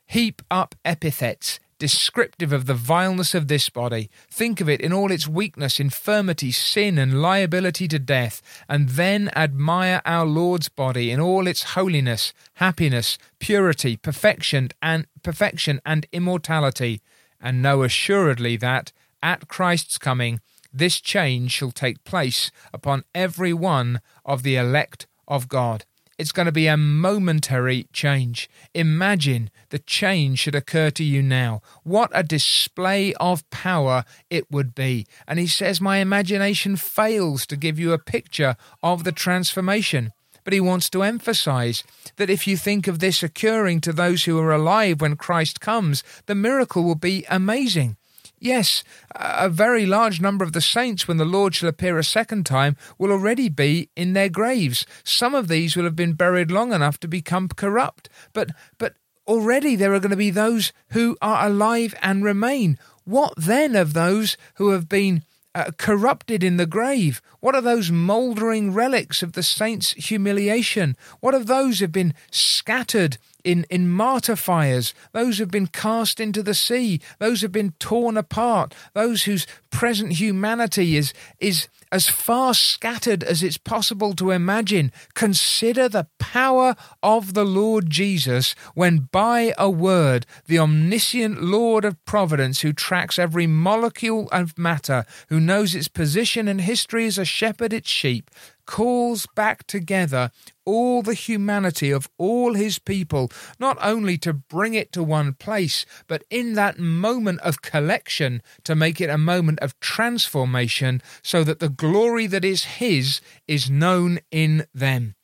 Heap 0.07 0.43
up 0.51 0.75
epithets, 0.85 1.61
descriptive 1.79 2.53
of 2.53 2.67
the 2.67 2.75
vileness 2.75 3.35
of 3.35 3.47
this 3.47 3.69
body. 3.71 4.11
Think 4.31 4.61
of 4.61 4.69
it 4.69 4.81
in 4.81 4.93
all 4.93 5.13
its 5.13 5.29
weakness, 5.29 5.79
infirmity, 5.79 6.51
sin, 6.51 6.99
and 6.99 7.23
liability 7.23 7.87
to 7.89 7.99
death, 7.99 8.43
and 8.69 8.91
then 8.91 9.31
admire 9.37 10.03
our 10.05 10.27
Lord's 10.27 10.69
body 10.69 11.11
in 11.13 11.21
all 11.21 11.47
its 11.47 11.75
holiness, 11.75 12.33
happiness, 12.55 13.19
purity, 13.39 13.97
perfection, 13.97 14.71
and 14.83 15.07
perfection 15.23 15.81
and 15.87 16.07
immortality, 16.13 17.01
and 17.41 17.63
know 17.63 17.83
assuredly 17.85 18.57
that 18.57 18.93
at 19.23 19.47
Christ's 19.47 19.99
coming 19.99 20.41
this 20.73 21.01
change 21.01 21.53
shall 21.53 21.71
take 21.71 22.05
place 22.05 22.51
upon 22.73 23.05
every 23.15 23.53
one 23.53 24.01
of 24.25 24.43
the 24.43 24.57
elect 24.57 25.07
of 25.29 25.49
God. 25.49 25.85
It's 26.19 26.33
going 26.33 26.47
to 26.47 26.53
be 26.53 26.67
a 26.67 26.77
momentary 26.77 27.89
change. 27.93 28.49
Imagine 28.75 29.51
the 29.71 29.79
change 29.79 30.41
should 30.41 30.55
occur 30.55 30.91
to 30.91 31.03
you 31.03 31.23
now. 31.23 31.63
What 31.83 32.11
a 32.15 32.23
display 32.23 33.15
of 33.15 33.49
power 33.51 34.05
it 34.31 34.51
would 34.51 34.75
be. 34.75 35.07
And 35.27 35.39
he 35.39 35.47
says, 35.47 35.81
My 35.81 35.97
imagination 35.99 36.77
fails 36.77 37.47
to 37.47 37.57
give 37.57 37.79
you 37.79 37.93
a 37.93 37.99
picture 37.99 38.57
of 38.83 39.05
the 39.05 39.13
transformation. 39.13 40.13
But 40.45 40.53
he 40.53 40.61
wants 40.61 40.91
to 40.91 41.03
emphasize 41.03 41.85
that 42.17 42.31
if 42.31 42.47
you 42.47 42.57
think 42.57 42.87
of 42.87 42.99
this 42.99 43.23
occurring 43.23 43.81
to 43.83 43.93
those 43.93 44.25
who 44.25 44.39
are 44.39 44.53
alive 44.53 45.01
when 45.01 45.17
Christ 45.17 45.61
comes, 45.61 46.03
the 46.27 46.35
miracle 46.35 46.83
will 46.83 46.95
be 46.95 47.25
amazing. 47.31 47.97
Yes, 48.43 48.83
a 49.15 49.49
very 49.49 49.87
large 49.87 50.21
number 50.21 50.45
of 50.45 50.53
the 50.53 50.61
saints, 50.61 51.07
when 51.07 51.17
the 51.17 51.25
Lord 51.25 51.55
shall 51.55 51.69
appear 51.69 51.97
a 51.97 52.03
second 52.03 52.45
time, 52.45 52.77
will 52.99 53.13
already 53.13 53.49
be 53.49 53.89
in 53.95 54.15
their 54.15 54.29
graves. 54.29 54.85
Some 55.05 55.33
of 55.33 55.47
these 55.47 55.77
will 55.77 55.85
have 55.85 55.95
been 55.95 56.15
buried 56.15 56.51
long 56.51 56.73
enough 56.73 56.99
to 57.01 57.07
become 57.07 57.47
corrupt. 57.47 58.09
But, 58.33 58.51
but 58.79 58.95
already 59.29 59.77
there 59.77 59.95
are 59.95 60.01
going 60.01 60.11
to 60.11 60.17
be 60.17 60.31
those 60.31 60.73
who 60.89 61.17
are 61.23 61.47
alive 61.47 61.95
and 62.03 62.25
remain. 62.25 62.81
What 63.05 63.33
then 63.37 63.77
of 63.77 63.93
those 63.93 64.37
who 64.55 64.71
have 64.71 64.89
been 64.89 65.23
uh, 65.55 65.71
corrupted 65.79 66.43
in 66.43 66.57
the 66.57 66.67
grave? 66.67 67.23
What 67.39 67.55
are 67.55 67.61
those 67.61 67.93
mouldering 67.93 68.75
relics 68.75 69.23
of 69.23 69.35
the 69.35 69.45
saints' 69.45 69.93
humiliation? 69.93 70.97
What 71.21 71.37
of 71.37 71.47
those 71.47 71.79
who 71.79 71.85
have 71.85 71.93
been 71.93 72.15
scattered 72.33 73.19
in, 73.45 73.65
in 73.71 73.89
martyr 73.89 74.37
fires, 74.37 74.95
those 75.13 75.39
who 75.39 75.43
have 75.43 75.51
been 75.51 75.67
cast 75.67 76.21
into 76.21 76.43
the 76.43 76.55
sea, 76.55 77.01
those 77.19 77.41
who 77.41 77.47
have 77.47 77.53
been 77.53 77.73
torn 77.79 78.17
apart, 78.17 78.75
those 78.95 79.25
whose 79.25 79.47
present 79.71 80.13
humanity 80.13 80.97
is, 80.97 81.13
is 81.39 81.69
as 81.91 82.09
far 82.09 82.55
scattered 82.55 83.23
as 83.23 83.43
it's 83.43 83.59
possible 83.59 84.15
to 84.15 84.31
imagine. 84.31 84.91
Consider 85.15 85.89
the 85.89 86.07
power 86.19 86.75
of 87.03 87.35
the 87.35 87.45
Lord 87.45 87.91
Jesus 87.91 88.55
when, 88.75 89.09
by 89.13 89.53
a 89.59 89.69
word, 89.69 90.25
the 90.47 90.59
omniscient 90.59 91.43
Lord 91.43 91.85
of 91.85 92.03
providence, 92.07 92.61
who 92.61 92.73
tracks 92.73 93.19
every 93.19 93.47
molecule 93.47 94.29
of 94.33 94.57
matter, 94.59 95.05
who 95.29 95.39
knows 95.39 95.75
its 95.75 95.89
position 95.89 96.49
and 96.49 96.63
history 96.63 97.07
as 97.07 97.19
a 97.19 97.25
shepherd 97.25 97.73
its 97.73 97.91
sheep, 97.91 98.31
calls 98.67 99.27
back 99.35 99.67
together 99.67 100.31
all 100.65 101.03
the 101.03 101.15
humanity 101.15 101.91
of 101.91 102.09
all 102.19 102.55
his 102.55 102.79
people, 102.79 103.31
not 103.59 103.77
only 103.83 104.17
to 104.19 104.33
bring 104.33 104.75
it 104.75 104.93
to 104.93 105.03
one 105.03 105.35
place, 105.35 105.85
but 106.07 106.25
in 106.31 106.55
that 106.55 106.79
moment 106.79 107.41
of 107.41 107.63
collection 107.63 108.43
to 108.65 108.75
make 108.75 109.01
it 109.01 109.11
a 109.11 109.19
moment 109.19 109.59
of 109.61 109.79
transformation, 109.81 111.03
so 111.23 111.43
that 111.45 111.59
the 111.59 111.69
glory 111.69 112.27
that 112.27 112.45
is 112.45 112.65
his 112.65 113.21
is 113.49 113.71
known 113.71 114.21
in 114.31 114.67
them. 114.75 115.15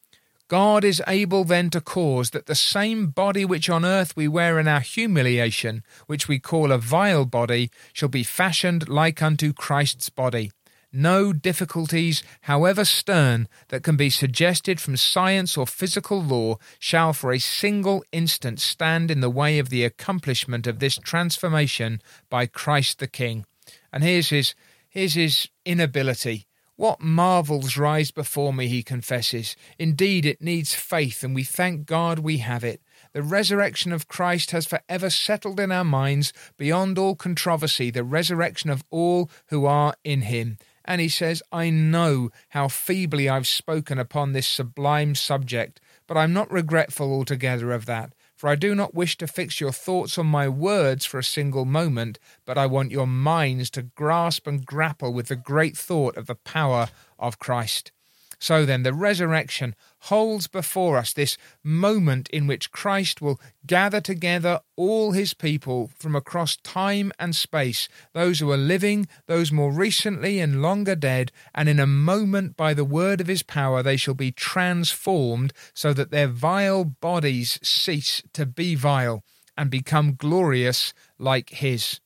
God 0.49 0.83
is 0.83 1.02
able 1.07 1.45
then 1.45 1.68
to 1.71 1.80
cause 1.80 2.30
that 2.30 2.47
the 2.47 2.54
same 2.54 3.09
body 3.09 3.45
which 3.45 3.68
on 3.68 3.85
earth 3.85 4.16
we 4.16 4.26
wear 4.26 4.59
in 4.59 4.66
our 4.66 4.80
humiliation, 4.80 5.85
which 6.07 6.26
we 6.26 6.38
call 6.38 6.73
a 6.73 6.78
vile 6.78 7.26
body, 7.26 7.71
shall 7.92 8.09
be 8.09 8.25
fashioned 8.25 8.88
like 8.88 9.23
unto 9.23 9.52
Christ's 9.52 10.09
body 10.09 10.50
no 10.92 11.33
difficulties, 11.33 12.23
however 12.42 12.85
stern, 12.85 13.49
that 13.68 13.83
can 13.83 13.97
be 13.97 14.11
suggested 14.11 14.80
from 14.80 14.97
science 14.97 15.57
or 15.57 15.66
physical 15.66 16.23
law 16.23 16.57
shall 16.78 17.12
for 17.12 17.33
a 17.33 17.38
single 17.38 18.04
instant 18.12 18.61
stand 18.61 19.11
in 19.11 19.21
the 19.21 19.30
way 19.30 19.59
of 19.59 19.68
the 19.68 19.85
accomplishment 19.85 20.66
of 20.66 20.78
this 20.78 20.97
transformation 20.97 22.00
by 22.30 22.47
Christ 22.47 22.99
the 22.99 23.07
King. 23.07 23.45
And 23.92 24.02
here's 24.02 24.30
his, 24.30 24.54
here's 24.88 25.14
his 25.14 25.49
inability. 25.64 26.47
What 26.78 27.00
marvels 27.00 27.76
rise 27.76 28.12
before 28.12 28.52
me, 28.52 28.68
he 28.68 28.85
confesses. 28.85 29.57
Indeed, 29.80 30.25
it 30.25 30.40
needs 30.40 30.76
faith, 30.76 31.25
and 31.25 31.35
we 31.35 31.42
thank 31.42 31.87
God 31.87 32.21
we 32.21 32.37
have 32.37 32.62
it. 32.62 32.80
The 33.12 33.23
resurrection 33.23 33.92
of 33.92 34.07
Christ 34.07 34.52
has 34.52 34.64
forever 34.64 35.11
settled 35.11 35.59
in 35.59 35.73
our 35.73 35.83
minds 35.83 36.33
beyond 36.57 36.97
all 36.97 37.16
controversy 37.16 37.90
the 37.90 38.04
resurrection 38.04 38.71
of 38.71 38.85
all 38.90 39.28
who 39.49 39.66
are 39.66 39.95
in 40.04 40.23
him. 40.23 40.57
And 40.88 41.02
he 41.02 41.11
says, 41.11 41.42
I 41.52 41.68
know 41.68 42.30
how 42.49 42.68
feebly 42.68 43.28
I've 43.28 43.47
spoken 43.47 43.99
upon 43.99 44.33
this 44.33 44.49
sublime 44.49 45.14
subject, 45.14 45.83
but 46.07 46.16
I'm 46.16 46.33
not 46.33 46.50
regretful 46.50 47.12
altogether 47.12 47.73
of 47.73 47.85
that. 47.85 48.14
For 48.35 48.49
I 48.49 48.54
do 48.54 48.75
not 48.75 48.95
wish 48.95 49.18
to 49.18 49.26
fix 49.26 49.61
your 49.61 49.73
thoughts 49.73 50.16
on 50.16 50.26
my 50.26 50.49
words 50.49 51.04
for 51.04 51.18
a 51.18 51.25
single 51.25 51.66
moment, 51.66 52.18
but 52.47 52.57
I 52.57 52.64
want 52.64 52.90
your 52.90 53.07
minds 53.07 53.68
to 53.71 53.83
grasp 53.83 54.47
and 54.47 54.64
grapple 54.64 55.12
with 55.12 55.28
the 55.28 55.37
great 55.37 55.76
thought 55.76 56.16
of 56.16 56.26
the 56.26 56.37
power 56.37 56.88
of 57.18 57.38
Christ. 57.38 57.92
So 58.40 58.64
then, 58.64 58.85
the 58.85 58.95
resurrection 58.95 59.75
holds 60.02 60.47
before 60.47 60.97
us 60.97 61.12
this 61.12 61.37
moment 61.64 62.28
in 62.30 62.47
which 62.47 62.71
Christ 62.71 63.21
will 63.21 63.40
gather 63.66 64.00
together 64.00 64.61
all 64.76 65.11
his 65.11 65.35
people 65.35 65.90
from 65.99 66.14
across 66.14 66.57
time 66.57 67.11
and 67.18 67.35
space, 67.35 67.88
those 68.14 68.38
who 68.38 68.52
are 68.52 68.57
living, 68.57 69.09
those 69.26 69.50
more 69.50 69.73
recently 69.73 70.38
and 70.38 70.62
longer 70.62 70.95
dead, 70.95 71.33
and 71.52 71.68
in 71.68 71.80
a 71.80 71.87
moment 71.87 72.57
by 72.57 72.75
the 72.75 72.85
word 72.85 73.21
of 73.21 73.26
his 73.26 73.42
power 73.42 73.83
they 73.83 73.97
shall 73.97 74.14
be 74.14 74.30
transformed 74.30 75.52
so 75.75 75.92
that 75.92 76.12
their 76.12 76.28
vile 76.28 76.85
bodies 76.85 77.59
cease 77.61 78.23
to 78.33 78.47
be 78.47 78.76
vile 78.76 79.25
and 79.57 79.68
become 79.68 80.14
glorious 80.14 80.95
like 81.18 81.50
his. 81.50 81.99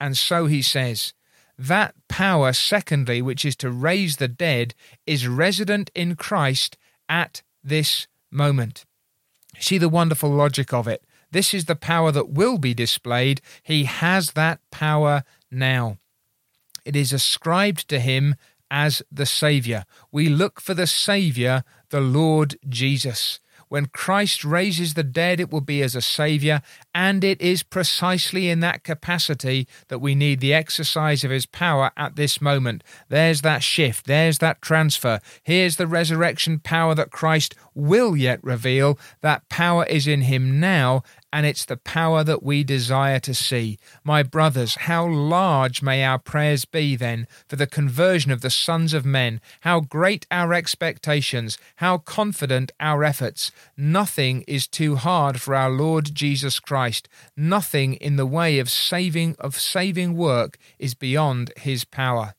And 0.00 0.16
so 0.16 0.46
he 0.46 0.62
says, 0.62 1.14
that 1.58 1.94
power, 2.08 2.52
secondly, 2.52 3.22
which 3.22 3.44
is 3.44 3.56
to 3.56 3.70
raise 3.70 4.16
the 4.16 4.28
dead, 4.28 4.74
is 5.06 5.28
resident 5.28 5.90
in 5.94 6.16
Christ 6.16 6.76
at 7.08 7.42
this 7.62 8.06
moment. 8.30 8.84
See 9.58 9.78
the 9.78 9.88
wonderful 9.88 10.30
logic 10.30 10.72
of 10.72 10.88
it. 10.88 11.04
This 11.30 11.54
is 11.54 11.64
the 11.64 11.76
power 11.76 12.12
that 12.12 12.30
will 12.30 12.58
be 12.58 12.74
displayed. 12.74 13.40
He 13.62 13.84
has 13.84 14.32
that 14.32 14.60
power 14.70 15.24
now. 15.50 15.98
It 16.84 16.96
is 16.96 17.12
ascribed 17.12 17.88
to 17.88 17.98
him 17.98 18.36
as 18.70 19.02
the 19.10 19.26
Saviour. 19.26 19.84
We 20.12 20.28
look 20.28 20.60
for 20.60 20.74
the 20.74 20.86
Saviour, 20.86 21.64
the 21.90 22.00
Lord 22.00 22.56
Jesus. 22.68 23.40
When 23.68 23.86
Christ 23.86 24.44
raises 24.44 24.94
the 24.94 25.02
dead, 25.02 25.40
it 25.40 25.50
will 25.50 25.60
be 25.60 25.82
as 25.82 25.94
a 25.94 26.02
Saviour, 26.02 26.60
and 26.94 27.24
it 27.24 27.40
is 27.40 27.62
precisely 27.62 28.48
in 28.48 28.60
that 28.60 28.84
capacity 28.84 29.66
that 29.88 29.98
we 29.98 30.14
need 30.14 30.40
the 30.40 30.54
exercise 30.54 31.24
of 31.24 31.30
His 31.30 31.46
power 31.46 31.90
at 31.96 32.16
this 32.16 32.40
moment. 32.40 32.84
There's 33.08 33.40
that 33.42 33.62
shift, 33.62 34.06
there's 34.06 34.38
that 34.38 34.62
transfer. 34.62 35.20
Here's 35.42 35.76
the 35.76 35.86
resurrection 35.86 36.58
power 36.58 36.94
that 36.94 37.10
Christ 37.10 37.54
will 37.74 38.16
yet 38.16 38.42
reveal. 38.42 38.98
That 39.20 39.48
power 39.48 39.84
is 39.86 40.06
in 40.06 40.22
Him 40.22 40.60
now, 40.60 41.02
and 41.34 41.44
it's 41.44 41.64
the 41.64 41.76
power 41.76 42.22
that 42.22 42.44
we 42.44 42.62
desire 42.62 43.18
to 43.18 43.34
see. 43.34 43.76
My 44.04 44.22
brothers, 44.22 44.76
how 44.76 45.04
large 45.04 45.82
may 45.82 46.04
our 46.04 46.16
prayers 46.16 46.64
be 46.64 46.94
then 46.94 47.26
for 47.48 47.56
the 47.56 47.66
conversion 47.66 48.30
of 48.30 48.40
the 48.40 48.50
sons 48.50 48.94
of 48.94 49.04
men, 49.04 49.40
how 49.62 49.80
great 49.80 50.28
our 50.30 50.54
expectations, 50.54 51.58
how 51.76 51.98
confident 51.98 52.70
our 52.78 53.02
efforts. 53.02 53.50
Nothing 53.76 54.44
is 54.46 54.68
too 54.68 54.94
hard 54.94 55.40
for 55.40 55.56
our 55.56 55.70
Lord 55.70 56.14
Jesus 56.14 56.60
Christ. 56.60 57.08
Nothing 57.36 57.94
in 57.94 58.14
the 58.14 58.26
way 58.26 58.60
of 58.60 58.70
saving 58.70 59.34
of 59.40 59.58
saving 59.58 60.16
work 60.16 60.56
is 60.78 60.94
beyond 60.94 61.52
his 61.56 61.84
power. 61.84 62.34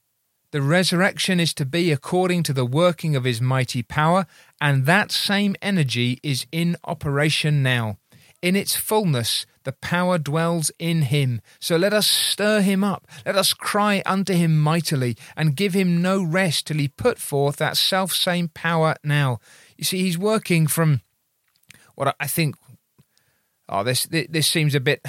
The 0.51 0.61
resurrection 0.61 1.41
is 1.41 1.53
to 1.55 1.65
be 1.65 1.91
according 1.91 2.43
to 2.43 2.53
the 2.53 2.65
working 2.65 3.13
of 3.13 3.25
his 3.25 3.41
mighty 3.41 3.83
power, 3.83 4.25
and 4.61 4.85
that 4.85 5.11
same 5.11 5.57
energy 5.61 6.17
is 6.23 6.45
in 6.53 6.77
operation 6.85 7.61
now. 7.61 7.97
In 8.41 8.55
its 8.55 8.75
fullness, 8.75 9.45
the 9.63 9.71
power 9.71 10.17
dwells 10.17 10.71
in 10.77 11.03
him. 11.03 11.41
So 11.59 11.75
let 11.75 11.93
us 11.93 12.07
stir 12.07 12.61
him 12.61 12.83
up. 12.83 13.07
Let 13.25 13.35
us 13.35 13.53
cry 13.53 14.03
unto 14.05 14.33
him 14.33 14.59
mightily, 14.59 15.17
and 15.35 15.55
give 15.55 15.73
him 15.73 16.01
no 16.01 16.23
rest 16.23 16.67
till 16.67 16.77
he 16.77 16.87
put 16.87 17.19
forth 17.19 17.57
that 17.57 17.77
self 17.77 18.13
same 18.13 18.49
power 18.49 18.95
now. 19.03 19.39
You 19.77 19.83
see, 19.83 19.99
he's 19.99 20.17
working 20.17 20.67
from 20.67 21.01
what 21.95 22.15
I 22.19 22.27
think. 22.27 22.55
Oh, 23.67 23.83
this 23.83 24.05
this 24.05 24.47
seems 24.47 24.75
a 24.75 24.79
bit 24.79 25.03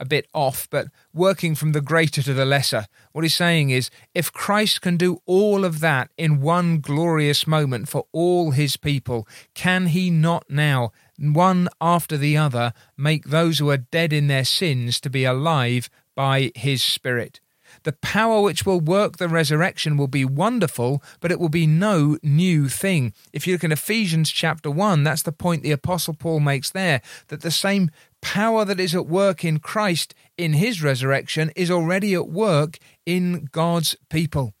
a 0.00 0.04
bit 0.04 0.26
off, 0.34 0.68
but 0.70 0.88
working 1.12 1.54
from 1.54 1.72
the 1.72 1.80
greater 1.80 2.22
to 2.22 2.34
the 2.34 2.44
lesser. 2.44 2.86
What 3.12 3.24
he's 3.24 3.34
saying 3.34 3.70
is 3.70 3.90
if 4.14 4.32
Christ 4.32 4.80
can 4.80 4.96
do 4.96 5.22
all 5.24 5.64
of 5.64 5.80
that 5.80 6.10
in 6.18 6.40
one 6.40 6.80
glorious 6.80 7.46
moment 7.46 7.88
for 7.88 8.06
all 8.12 8.50
his 8.50 8.76
people, 8.76 9.26
can 9.54 9.86
he 9.86 10.10
not 10.10 10.44
now, 10.48 10.90
one 11.18 11.68
after 11.80 12.16
the 12.16 12.36
other, 12.36 12.72
make 12.96 13.26
those 13.26 13.58
who 13.58 13.70
are 13.70 13.76
dead 13.76 14.12
in 14.12 14.26
their 14.26 14.44
sins 14.44 15.00
to 15.00 15.10
be 15.10 15.24
alive 15.24 15.88
by 16.14 16.52
his 16.54 16.82
Spirit? 16.82 17.40
The 17.82 17.92
power 17.92 18.40
which 18.40 18.64
will 18.64 18.80
work 18.80 19.16
the 19.16 19.28
resurrection 19.28 19.96
will 19.96 20.06
be 20.06 20.24
wonderful, 20.24 21.02
but 21.20 21.32
it 21.32 21.40
will 21.40 21.48
be 21.48 21.66
no 21.66 22.18
new 22.22 22.68
thing. 22.68 23.12
If 23.32 23.46
you 23.46 23.54
look 23.54 23.64
in 23.64 23.72
Ephesians 23.72 24.30
chapter 24.30 24.70
1, 24.70 25.02
that's 25.02 25.22
the 25.22 25.32
point 25.32 25.62
the 25.62 25.72
Apostle 25.72 26.14
Paul 26.14 26.40
makes 26.40 26.70
there 26.70 27.02
that 27.28 27.42
the 27.42 27.50
same 27.50 27.90
power 28.20 28.64
that 28.64 28.80
is 28.80 28.94
at 28.94 29.06
work 29.06 29.44
in 29.44 29.58
Christ 29.58 30.14
in 30.38 30.54
his 30.54 30.82
resurrection 30.82 31.50
is 31.56 31.70
already 31.70 32.14
at 32.14 32.28
work 32.28 32.78
in 33.04 33.48
God's 33.52 33.96
people. 34.08 34.53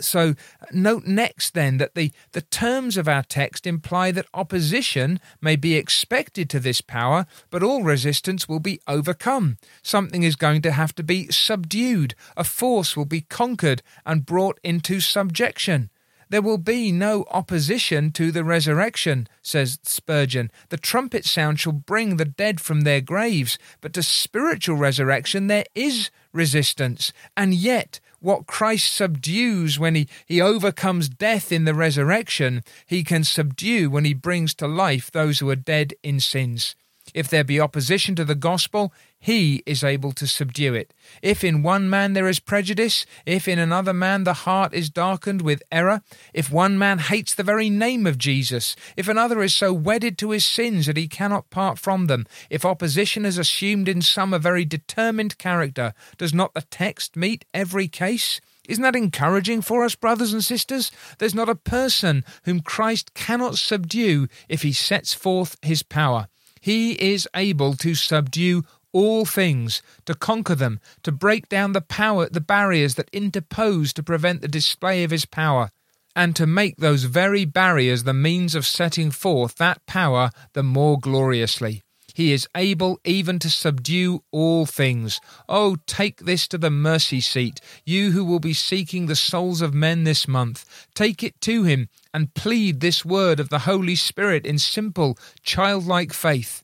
So, 0.00 0.34
note 0.72 1.06
next 1.06 1.54
then 1.54 1.78
that 1.78 1.94
the, 1.94 2.12
the 2.32 2.42
terms 2.42 2.96
of 2.96 3.08
our 3.08 3.22
text 3.22 3.66
imply 3.66 4.10
that 4.12 4.26
opposition 4.34 5.20
may 5.40 5.56
be 5.56 5.74
expected 5.74 6.50
to 6.50 6.60
this 6.60 6.80
power, 6.80 7.26
but 7.50 7.62
all 7.62 7.82
resistance 7.82 8.48
will 8.48 8.60
be 8.60 8.80
overcome. 8.86 9.56
Something 9.82 10.22
is 10.22 10.36
going 10.36 10.62
to 10.62 10.72
have 10.72 10.94
to 10.96 11.02
be 11.02 11.28
subdued, 11.28 12.14
a 12.36 12.44
force 12.44 12.96
will 12.96 13.06
be 13.06 13.22
conquered 13.22 13.82
and 14.04 14.26
brought 14.26 14.60
into 14.62 15.00
subjection. 15.00 15.90
There 16.30 16.42
will 16.42 16.58
be 16.58 16.92
no 16.92 17.24
opposition 17.28 18.12
to 18.12 18.30
the 18.30 18.44
resurrection, 18.44 19.26
says 19.42 19.80
Spurgeon. 19.82 20.52
The 20.68 20.76
trumpet 20.76 21.24
sound 21.24 21.58
shall 21.58 21.72
bring 21.72 22.16
the 22.16 22.24
dead 22.24 22.60
from 22.60 22.82
their 22.82 23.00
graves, 23.00 23.58
but 23.80 23.92
to 23.94 24.02
spiritual 24.04 24.76
resurrection 24.76 25.48
there 25.48 25.64
is 25.74 26.10
resistance. 26.32 27.12
And 27.36 27.52
yet, 27.52 27.98
what 28.20 28.46
Christ 28.46 28.92
subdues 28.92 29.78
when 29.78 29.94
he, 29.94 30.08
he 30.26 30.40
overcomes 30.40 31.08
death 31.08 31.50
in 31.50 31.64
the 31.64 31.74
resurrection, 31.74 32.62
he 32.86 33.02
can 33.02 33.24
subdue 33.24 33.90
when 33.90 34.04
he 34.04 34.14
brings 34.14 34.54
to 34.54 34.66
life 34.66 35.10
those 35.10 35.38
who 35.38 35.50
are 35.50 35.56
dead 35.56 35.94
in 36.02 36.20
sins. 36.20 36.74
If 37.14 37.28
there 37.28 37.44
be 37.44 37.60
opposition 37.60 38.14
to 38.16 38.24
the 38.24 38.34
gospel, 38.34 38.92
he 39.20 39.62
is 39.66 39.84
able 39.84 40.12
to 40.12 40.26
subdue 40.26 40.72
it. 40.72 40.94
If 41.20 41.44
in 41.44 41.62
one 41.62 41.90
man 41.90 42.14
there 42.14 42.26
is 42.26 42.40
prejudice, 42.40 43.04
if 43.26 43.46
in 43.46 43.58
another 43.58 43.92
man 43.92 44.24
the 44.24 44.32
heart 44.32 44.72
is 44.72 44.88
darkened 44.88 45.42
with 45.42 45.62
error, 45.70 46.00
if 46.32 46.50
one 46.50 46.78
man 46.78 46.98
hates 46.98 47.34
the 47.34 47.42
very 47.42 47.68
name 47.68 48.06
of 48.06 48.16
Jesus, 48.16 48.74
if 48.96 49.08
another 49.08 49.42
is 49.42 49.54
so 49.54 49.74
wedded 49.74 50.16
to 50.18 50.30
his 50.30 50.46
sins 50.46 50.86
that 50.86 50.96
he 50.96 51.06
cannot 51.06 51.50
part 51.50 51.78
from 51.78 52.06
them, 52.06 52.26
if 52.48 52.64
opposition 52.64 53.26
is 53.26 53.36
assumed 53.36 53.88
in 53.88 54.00
some 54.00 54.32
a 54.32 54.38
very 54.38 54.64
determined 54.64 55.36
character, 55.36 55.92
does 56.16 56.32
not 56.32 56.54
the 56.54 56.62
text 56.62 57.14
meet 57.14 57.44
every 57.52 57.88
case? 57.88 58.40
Isn't 58.68 58.82
that 58.84 58.96
encouraging 58.96 59.62
for 59.62 59.84
us, 59.84 59.94
brothers 59.96 60.32
and 60.32 60.44
sisters? 60.44 60.90
There's 61.18 61.34
not 61.34 61.48
a 61.48 61.54
person 61.54 62.24
whom 62.44 62.60
Christ 62.60 63.12
cannot 63.14 63.58
subdue 63.58 64.28
if 64.48 64.62
he 64.62 64.72
sets 64.72 65.12
forth 65.12 65.56
his 65.60 65.82
power. 65.82 66.28
He 66.60 66.92
is 66.92 67.26
able 67.34 67.74
to 67.74 67.94
subdue 67.94 68.64
all 68.92 69.24
things, 69.24 69.82
to 70.06 70.14
conquer 70.14 70.54
them, 70.54 70.80
to 71.02 71.12
break 71.12 71.48
down 71.48 71.72
the 71.72 71.80
power, 71.80 72.28
the 72.28 72.40
barriers 72.40 72.94
that 72.96 73.10
interpose 73.12 73.92
to 73.94 74.02
prevent 74.02 74.40
the 74.40 74.48
display 74.48 75.04
of 75.04 75.10
his 75.10 75.24
power, 75.24 75.70
and 76.16 76.34
to 76.36 76.46
make 76.46 76.76
those 76.76 77.04
very 77.04 77.44
barriers 77.44 78.04
the 78.04 78.14
means 78.14 78.54
of 78.54 78.66
setting 78.66 79.10
forth 79.10 79.56
that 79.56 79.84
power 79.86 80.30
the 80.52 80.62
more 80.62 80.98
gloriously. 80.98 81.82
He 82.14 82.32
is 82.32 82.48
able 82.54 82.98
even 83.04 83.38
to 83.38 83.48
subdue 83.50 84.22
all 84.30 84.66
things. 84.66 85.20
Oh, 85.48 85.76
take 85.86 86.20
this 86.20 86.48
to 86.48 86.58
the 86.58 86.70
mercy 86.70 87.20
seat, 87.20 87.60
you 87.84 88.10
who 88.10 88.24
will 88.24 88.40
be 88.40 88.52
seeking 88.52 89.06
the 89.06 89.16
souls 89.16 89.62
of 89.62 89.72
men 89.72 90.04
this 90.04 90.26
month. 90.26 90.88
Take 90.94 91.22
it 91.22 91.40
to 91.42 91.62
him 91.64 91.88
and 92.12 92.34
plead 92.34 92.80
this 92.80 93.04
word 93.04 93.40
of 93.40 93.48
the 93.48 93.60
Holy 93.60 93.96
Spirit 93.96 94.44
in 94.44 94.58
simple, 94.58 95.16
childlike 95.42 96.12
faith. 96.12 96.62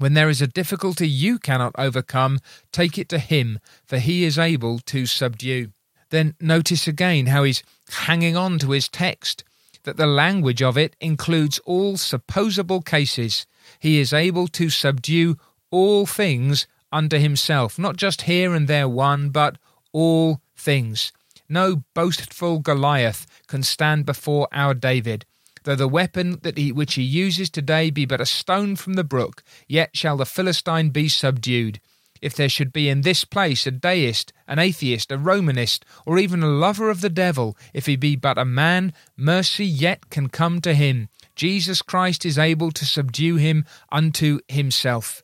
When 0.00 0.14
there 0.14 0.30
is 0.30 0.40
a 0.40 0.46
difficulty 0.46 1.06
you 1.06 1.38
cannot 1.38 1.74
overcome, 1.76 2.38
take 2.72 2.96
it 2.96 3.06
to 3.10 3.18
him, 3.18 3.58
for 3.84 3.98
he 3.98 4.24
is 4.24 4.38
able 4.38 4.78
to 4.78 5.04
subdue. 5.04 5.72
Then 6.08 6.36
notice 6.40 6.88
again 6.88 7.26
how 7.26 7.42
he's 7.42 7.62
hanging 7.90 8.34
on 8.34 8.58
to 8.60 8.70
his 8.70 8.88
text, 8.88 9.44
that 9.82 9.98
the 9.98 10.06
language 10.06 10.62
of 10.62 10.78
it 10.78 10.96
includes 11.02 11.58
all 11.66 11.98
supposable 11.98 12.80
cases 12.80 13.46
he 13.78 14.00
is 14.00 14.14
able 14.14 14.48
to 14.48 14.70
subdue 14.70 15.36
all 15.70 16.06
things 16.06 16.66
under 16.90 17.18
himself, 17.18 17.78
not 17.78 17.98
just 17.98 18.22
here 18.22 18.54
and 18.54 18.68
there 18.68 18.88
one, 18.88 19.28
but 19.28 19.58
all 19.92 20.40
things. 20.56 21.12
No 21.46 21.84
boastful 21.92 22.60
Goliath 22.60 23.26
can 23.48 23.62
stand 23.62 24.06
before 24.06 24.48
our 24.50 24.72
David. 24.72 25.26
Though 25.64 25.76
the 25.76 25.88
weapon 25.88 26.38
that 26.42 26.56
he, 26.56 26.72
which 26.72 26.94
he 26.94 27.02
uses 27.02 27.50
today 27.50 27.90
be 27.90 28.06
but 28.06 28.20
a 28.20 28.26
stone 28.26 28.76
from 28.76 28.94
the 28.94 29.04
brook, 29.04 29.42
yet 29.68 29.96
shall 29.96 30.16
the 30.16 30.26
Philistine 30.26 30.90
be 30.90 31.08
subdued. 31.08 31.80
If 32.20 32.34
there 32.34 32.48
should 32.48 32.72
be 32.72 32.88
in 32.88 33.00
this 33.00 33.24
place 33.24 33.66
a 33.66 33.70
deist, 33.70 34.32
an 34.46 34.58
atheist, 34.58 35.10
a 35.10 35.18
Romanist, 35.18 35.84
or 36.04 36.18
even 36.18 36.42
a 36.42 36.48
lover 36.48 36.90
of 36.90 37.00
the 37.00 37.08
devil, 37.08 37.56
if 37.72 37.86
he 37.86 37.96
be 37.96 38.16
but 38.16 38.38
a 38.38 38.44
man, 38.44 38.92
mercy 39.16 39.64
yet 39.64 40.10
can 40.10 40.28
come 40.28 40.60
to 40.60 40.74
him, 40.74 41.08
Jesus 41.34 41.80
Christ 41.80 42.26
is 42.26 42.38
able 42.38 42.70
to 42.72 42.84
subdue 42.84 43.36
him 43.36 43.64
unto 43.90 44.40
himself. 44.48 45.22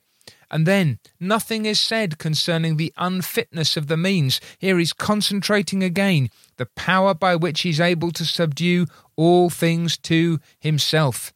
And 0.51 0.64
then 0.64 1.01
nothing 1.18 1.66
is 1.66 1.81
said 1.81 2.18
concerning 2.18 2.77
the 2.77 2.94
unfitness 2.96 3.77
of 3.77 3.88
the 3.88 3.96
means. 3.96 4.40
Here 4.59 4.79
he's 4.79 4.92
concentrating 4.92 5.83
again 5.83 6.31
the 6.57 6.66
power 6.66 7.14
by 7.14 7.35
which 7.35 7.62
he's 7.62 7.81
able 7.81 8.12
to 8.12 8.25
subdue 8.25 8.87
all 9.16 9.50
things 9.50 9.96
to 9.98 10.38
himself. 10.59 11.33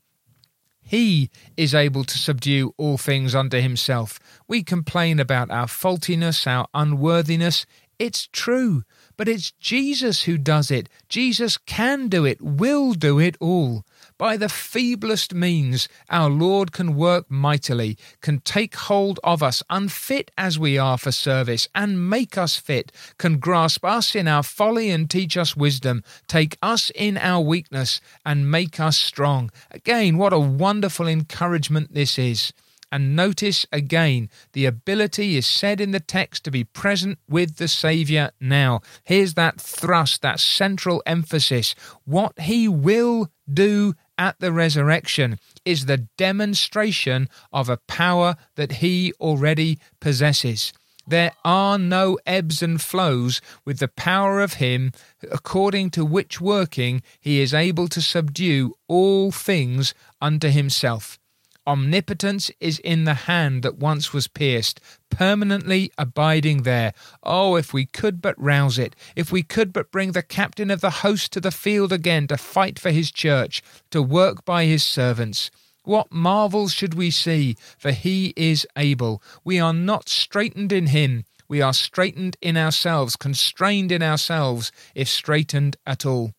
He 0.82 1.30
is 1.56 1.74
able 1.74 2.02
to 2.02 2.18
subdue 2.18 2.74
all 2.76 2.98
things 2.98 3.34
unto 3.34 3.60
himself. 3.60 4.18
We 4.48 4.64
complain 4.64 5.20
about 5.20 5.50
our 5.50 5.68
faultiness, 5.68 6.46
our 6.48 6.66
unworthiness. 6.74 7.64
It's 8.00 8.26
true, 8.32 8.82
but 9.16 9.28
it's 9.28 9.52
Jesus 9.52 10.22
who 10.22 10.36
does 10.36 10.70
it. 10.70 10.88
Jesus 11.08 11.58
can 11.58 12.08
do 12.08 12.24
it, 12.24 12.42
will 12.42 12.94
do 12.94 13.20
it 13.20 13.36
all. 13.40 13.84
By 14.20 14.36
the 14.36 14.48
feeblest 14.48 15.32
means, 15.32 15.88
our 16.10 16.28
Lord 16.28 16.72
can 16.72 16.94
work 16.94 17.30
mightily, 17.30 17.96
can 18.20 18.40
take 18.40 18.74
hold 18.74 19.18
of 19.24 19.42
us, 19.42 19.62
unfit 19.70 20.30
as 20.36 20.58
we 20.58 20.76
are 20.76 20.98
for 20.98 21.10
service, 21.10 21.68
and 21.74 22.10
make 22.10 22.36
us 22.36 22.56
fit, 22.56 22.92
can 23.16 23.38
grasp 23.38 23.82
us 23.82 24.14
in 24.14 24.28
our 24.28 24.42
folly 24.42 24.90
and 24.90 25.08
teach 25.08 25.38
us 25.38 25.56
wisdom, 25.56 26.04
take 26.28 26.58
us 26.60 26.90
in 26.94 27.16
our 27.16 27.40
weakness 27.40 28.02
and 28.22 28.50
make 28.50 28.78
us 28.78 28.98
strong. 28.98 29.50
Again, 29.70 30.18
what 30.18 30.34
a 30.34 30.38
wonderful 30.38 31.08
encouragement 31.08 31.94
this 31.94 32.18
is. 32.18 32.52
And 32.92 33.14
notice 33.16 33.64
again, 33.72 34.28
the 34.52 34.66
ability 34.66 35.36
is 35.36 35.46
said 35.46 35.80
in 35.80 35.92
the 35.92 36.00
text 36.00 36.44
to 36.44 36.50
be 36.50 36.64
present 36.64 37.18
with 37.28 37.56
the 37.56 37.68
Saviour 37.68 38.32
now. 38.40 38.82
Here's 39.04 39.34
that 39.34 39.60
thrust, 39.60 40.22
that 40.22 40.40
central 40.40 41.02
emphasis. 41.06 41.74
What 42.04 42.38
he 42.40 42.68
will 42.68 43.30
do 43.52 43.94
at 44.20 44.38
the 44.38 44.52
resurrection 44.52 45.38
is 45.64 45.86
the 45.86 46.06
demonstration 46.18 47.26
of 47.52 47.70
a 47.70 47.78
power 47.88 48.36
that 48.56 48.72
he 48.72 49.14
already 49.18 49.78
possesses. 49.98 50.74
There 51.06 51.32
are 51.44 51.78
no 51.78 52.18
ebbs 52.26 52.62
and 52.62 52.80
flows 52.80 53.40
with 53.64 53.78
the 53.78 53.88
power 53.88 54.40
of 54.40 54.54
him, 54.54 54.92
according 55.32 55.90
to 55.92 56.04
which 56.04 56.40
working 56.40 57.02
he 57.18 57.40
is 57.40 57.54
able 57.54 57.88
to 57.88 58.02
subdue 58.02 58.74
all 58.88 59.32
things 59.32 59.94
unto 60.20 60.48
himself. 60.48 61.18
Omnipotence 61.66 62.50
is 62.58 62.78
in 62.78 63.04
the 63.04 63.14
hand 63.14 63.62
that 63.62 63.78
once 63.78 64.12
was 64.12 64.28
pierced, 64.28 64.80
permanently 65.10 65.92
abiding 65.98 66.62
there. 66.62 66.92
Oh, 67.22 67.56
if 67.56 67.72
we 67.72 67.84
could 67.84 68.22
but 68.22 68.40
rouse 68.40 68.78
it, 68.78 68.96
if 69.14 69.30
we 69.30 69.42
could 69.42 69.72
but 69.72 69.92
bring 69.92 70.12
the 70.12 70.22
captain 70.22 70.70
of 70.70 70.80
the 70.80 70.90
host 70.90 71.32
to 71.32 71.40
the 71.40 71.50
field 71.50 71.92
again 71.92 72.26
to 72.28 72.36
fight 72.36 72.78
for 72.78 72.90
his 72.90 73.10
church, 73.10 73.62
to 73.90 74.02
work 74.02 74.44
by 74.44 74.64
his 74.64 74.82
servants. 74.82 75.50
What 75.84 76.12
marvels 76.12 76.72
should 76.72 76.94
we 76.94 77.10
see? 77.10 77.56
For 77.78 77.92
he 77.92 78.32
is 78.36 78.66
able. 78.76 79.22
We 79.44 79.58
are 79.58 79.72
not 79.72 80.08
straitened 80.08 80.72
in 80.72 80.88
him. 80.88 81.24
We 81.48 81.60
are 81.60 81.72
straitened 81.72 82.36
in 82.40 82.56
ourselves, 82.56 83.16
constrained 83.16 83.90
in 83.90 84.02
ourselves, 84.02 84.72
if 84.94 85.08
straitened 85.08 85.76
at 85.86 86.06
all. 86.06 86.32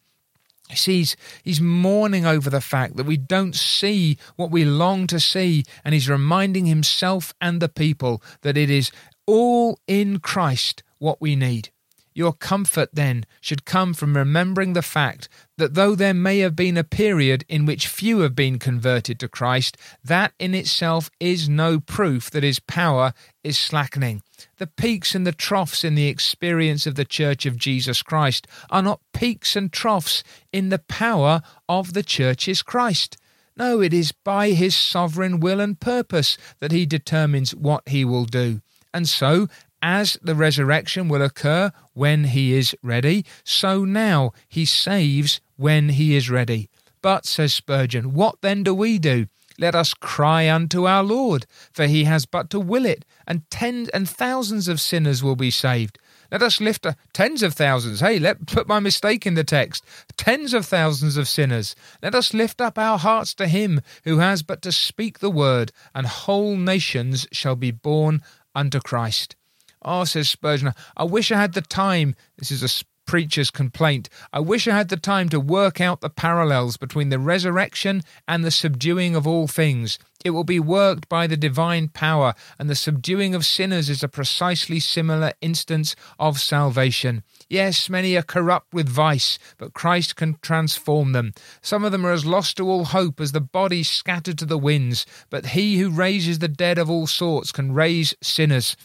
He's, 0.71 1.15
he's 1.43 1.62
mourning 1.62 2.25
over 2.25 2.49
the 2.49 2.62
fact 2.62 2.95
that 2.97 3.05
we 3.05 3.17
don't 3.17 3.55
see 3.55 4.17
what 4.36 4.51
we 4.51 4.65
long 4.65 5.07
to 5.07 5.19
see, 5.19 5.63
and 5.84 5.93
he's 5.93 6.10
reminding 6.10 6.65
himself 6.65 7.34
and 7.41 7.62
the 7.62 7.69
people 7.69 8.21
that 8.41 8.57
it 8.57 8.69
is 8.69 8.91
all 9.25 9.79
in 9.88 10.19
Christ 10.19 10.84
what 10.97 11.19
we 11.19 11.36
need. 11.36 11.70
Your 12.13 12.34
comfort, 12.34 12.89
then, 12.93 13.26
should 13.39 13.63
come 13.65 13.93
from 13.93 14.17
remembering 14.17 14.74
the 14.74 14.82
fact 14.82 15.30
that 15.58 15.76
though 15.76 15.95
there 15.95 16.13
may 16.13 16.39
have 16.39 16.56
been 16.56 16.76
a 16.76 16.84
period 16.84 17.45
in 17.47 17.65
which 17.65 17.88
few 17.88 18.19
have 18.19 18.36
been 18.36 18.60
converted 18.60 19.19
to 19.19 19.30
Christ, 19.30 19.78
that 20.04 20.34
in 20.38 20.54
itself 20.54 21.10
is 21.19 21.47
no 21.47 21.80
proof 21.80 22.30
that 22.32 22.43
his 22.43 22.60
power 22.60 23.13
is 23.43 23.58
slackening. 23.58 24.24
The 24.58 24.67
peaks 24.67 25.15
and 25.15 25.26
the 25.26 25.32
troughs 25.32 25.84
in 25.84 25.95
the 25.95 26.08
experience 26.08 26.86
of 26.86 26.95
the 26.95 27.06
Church 27.06 27.45
of 27.45 27.58
Jesus 27.58 28.02
Christ 28.02 28.45
are 28.69 28.82
not 28.82 29.00
peaks 29.13 29.56
and 29.56 29.71
troughs 29.71 30.24
in 30.52 30.69
the 30.69 30.80
power 30.80 31.41
of 31.69 31.93
the 31.93 32.04
Church's 32.04 32.62
Christ. 32.62 33.17
No, 33.56 33.82
it 33.82 33.93
is 33.93 34.12
by 34.12 34.52
his 34.52 34.76
sovereign 34.76 35.39
will 35.39 35.60
and 35.60 35.80
purpose 35.80 36.38
that 36.60 36.71
he 36.71 36.86
determines 36.86 37.54
what 37.54 37.88
he 37.88 38.04
will 38.04 38.26
do. 38.26 38.62
And 38.93 39.08
so, 39.08 39.47
as 39.82 40.17
the 40.22 40.36
resurrection 40.36 41.08
will 41.08 41.22
occur 41.22 41.72
when 41.94 42.26
he 42.26 42.54
is 42.54 42.76
ready, 42.82 43.26
so 43.44 43.84
now 43.84 44.32
he 44.48 44.65
saves 44.65 45.41
when 45.58 45.89
he 45.89 46.15
is 46.15 46.30
ready. 46.30 46.70
But, 47.02 47.26
says 47.26 47.54
Spurgeon, 47.54 48.13
what 48.13 48.41
then 48.41 48.63
do 48.63 48.74
we 48.74 49.00
do? 49.00 49.28
Let 49.58 49.76
us 49.76 49.94
cry 49.94 50.50
unto 50.50 50.88
our 50.88 51.04
Lord, 51.04 51.46
for 51.72 51.86
he 51.86 52.06
has 52.06 52.26
but 52.26 52.50
to 52.52 52.60
will 52.60 52.86
it, 52.86 53.06
and 53.28 53.50
tens 53.50 53.89
and 53.89 54.08
thousands 54.08 54.67
of 54.67 54.82
sinners 54.82 55.24
will 55.24 55.36
be 55.36 55.52
saved. 55.52 56.00
Let 56.32 56.41
us 56.41 56.62
lift 56.62 56.86
a, 56.86 56.96
tens 57.13 57.44
of 57.44 57.54
thousands. 57.54 58.00
Hey, 58.00 58.17
let 58.17 58.48
put 58.48 58.67
my 58.67 58.80
mistake 58.80 59.28
in 59.28 59.34
the 59.34 59.44
text. 59.44 59.84
Tens 60.15 60.54
of 60.54 60.65
thousands 60.65 61.17
of 61.17 61.28
sinners. 61.28 61.76
Let 62.02 62.15
us 62.15 62.34
lift 62.34 62.62
up 62.62 62.78
our 62.78 62.98
hearts 62.98 63.34
to 63.36 63.48
him 63.48 63.82
who 64.06 64.20
has 64.20 64.41
but 64.41 64.62
to 64.62 64.72
speak 64.72 65.20
the 65.20 65.30
word, 65.30 65.72
and 65.94 66.08
whole 66.08 66.56
nations 66.56 67.28
shall 67.34 67.58
be 67.58 67.72
born 67.72 68.22
unto 68.56 68.80
Christ. 68.80 69.36
Oh, 69.84 70.04
says 70.04 70.30
Spurgeon, 70.30 70.74
I 70.96 71.04
wish 71.04 71.32
I 71.32 71.39
had 71.39 71.54
the 71.54 71.62
time. 71.62 72.15
This 72.38 72.52
is 72.52 72.63
a 72.63 72.84
preacher's 73.08 73.52
complaint. 73.52 74.10
I 74.32 74.39
wish 74.39 74.67
I 74.67 74.78
had 74.78 74.89
the 74.89 74.96
time 74.96 75.28
to 75.30 75.39
work 75.39 75.82
out 75.82 76.02
the 76.02 76.10
parallels 76.10 76.78
between 76.78 77.10
the 77.10 77.20
resurrection 77.20 78.04
and 78.28 78.44
the 78.44 78.52
subduing 78.52 79.15
of 79.15 79.28
all 79.28 79.48
things. 79.48 80.00
It 80.24 80.30
will 80.30 80.44
be 80.44 80.60
worked 80.60 81.10
by 81.10 81.26
the 81.26 81.36
divine 81.36 81.89
power, 81.89 82.36
and 82.60 82.70
the 82.70 82.76
subduing 82.76 83.34
of 83.34 83.46
sinners 83.46 83.89
is 83.89 84.04
a 84.04 84.08
precisely 84.08 84.80
similar 84.80 85.34
instance 85.41 85.96
of 86.20 86.39
salvation. 86.39 87.24
Yes, 87.50 87.89
many 87.89 88.15
are 88.15 88.22
corrupt 88.22 88.72
with 88.74 88.88
vice, 88.88 89.39
but 89.58 89.74
Christ 89.74 90.15
can 90.15 90.38
transform 90.41 91.12
them. 91.12 91.34
Some 91.62 91.84
of 91.84 91.91
them 91.91 92.06
are 92.06 92.12
as 92.12 92.26
lost 92.26 92.58
to 92.58 92.70
all 92.70 92.86
hope 92.86 93.20
as 93.20 93.32
the 93.32 93.41
bodies 93.41 93.89
scattered 93.89 94.38
to 94.38 94.46
the 94.46 94.60
winds, 94.60 95.06
but 95.32 95.48
he 95.48 95.80
who 95.80 95.89
raises 95.89 96.39
the 96.39 96.48
dead 96.48 96.78
of 96.78 96.89
all 96.89 97.08
sorts 97.08 97.52
can 97.52 97.74
raise 97.74 98.13
sinners. 98.22 98.78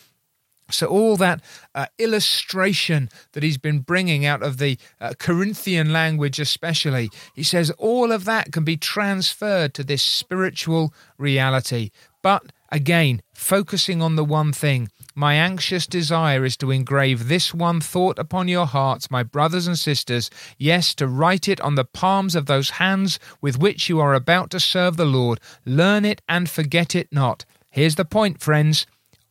So, 0.71 0.87
all 0.87 1.17
that 1.19 1.43
uh, 1.75 1.87
illustration 1.99 3.09
that 3.33 3.43
he's 3.43 3.59
been 3.59 3.81
bringing 3.81 4.27
out 4.27 4.43
of 4.43 4.59
the 4.59 4.79
uh, 5.01 5.15
Corinthian 5.19 5.93
language, 5.93 6.41
especially, 6.41 7.11
he 7.35 7.45
says 7.45 7.71
all 7.73 8.11
of 8.11 8.25
that 8.25 8.53
can 8.53 8.65
be 8.65 8.77
transferred 8.77 9.75
to 9.75 9.85
this 9.85 10.03
spiritual 10.03 10.93
reality. 11.19 11.91
But 12.21 12.53
again, 12.73 13.23
focusing 13.33 14.03
on 14.03 14.17
the 14.17 14.25
one 14.25 14.53
thing, 14.53 14.91
my 15.15 15.35
anxious 15.35 15.87
desire 15.87 16.45
is 16.45 16.57
to 16.59 16.73
engrave 16.73 17.29
this 17.29 17.55
one 17.55 17.81
thought 17.81 18.19
upon 18.19 18.49
your 18.49 18.67
hearts, 18.67 19.11
my 19.11 19.23
brothers 19.23 19.69
and 19.69 19.79
sisters, 19.79 20.31
yes, 20.59 20.95
to 20.97 21.07
write 21.07 21.49
it 21.49 21.61
on 21.61 21.77
the 21.77 21.85
palms 21.85 22.35
of 22.35 22.47
those 22.47 22.71
hands 22.71 23.21
with 23.41 23.59
which 23.59 23.89
you 23.89 24.01
are 24.01 24.15
about 24.15 24.51
to 24.51 24.61
serve 24.61 24.97
the 24.97 25.07
Lord. 25.07 25.39
Learn 25.65 26.05
it 26.05 26.21
and 26.29 26.51
forget 26.51 26.97
it 26.97 27.09
not. 27.13 27.45
Here's 27.71 27.95
the 27.95 28.05
point, 28.05 28.41
friends 28.41 28.87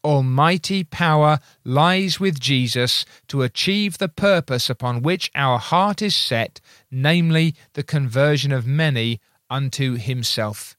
almighty 0.06 0.84
power 0.84 1.40
lies 1.64 2.20
with 2.20 2.40
Jesus 2.40 3.04
to 3.28 3.42
achieve 3.42 3.98
the 3.98 4.08
purpose 4.08 4.70
upon 4.70 5.02
which 5.02 5.32
our 5.34 5.58
heart 5.58 6.02
is 6.02 6.16
set, 6.16 6.62
namely 6.92 7.56
the 7.74 7.84
conversion 7.84 8.52
of 8.52 8.68
many 8.68 9.20
unto 9.50 9.96
himself. 9.96 10.78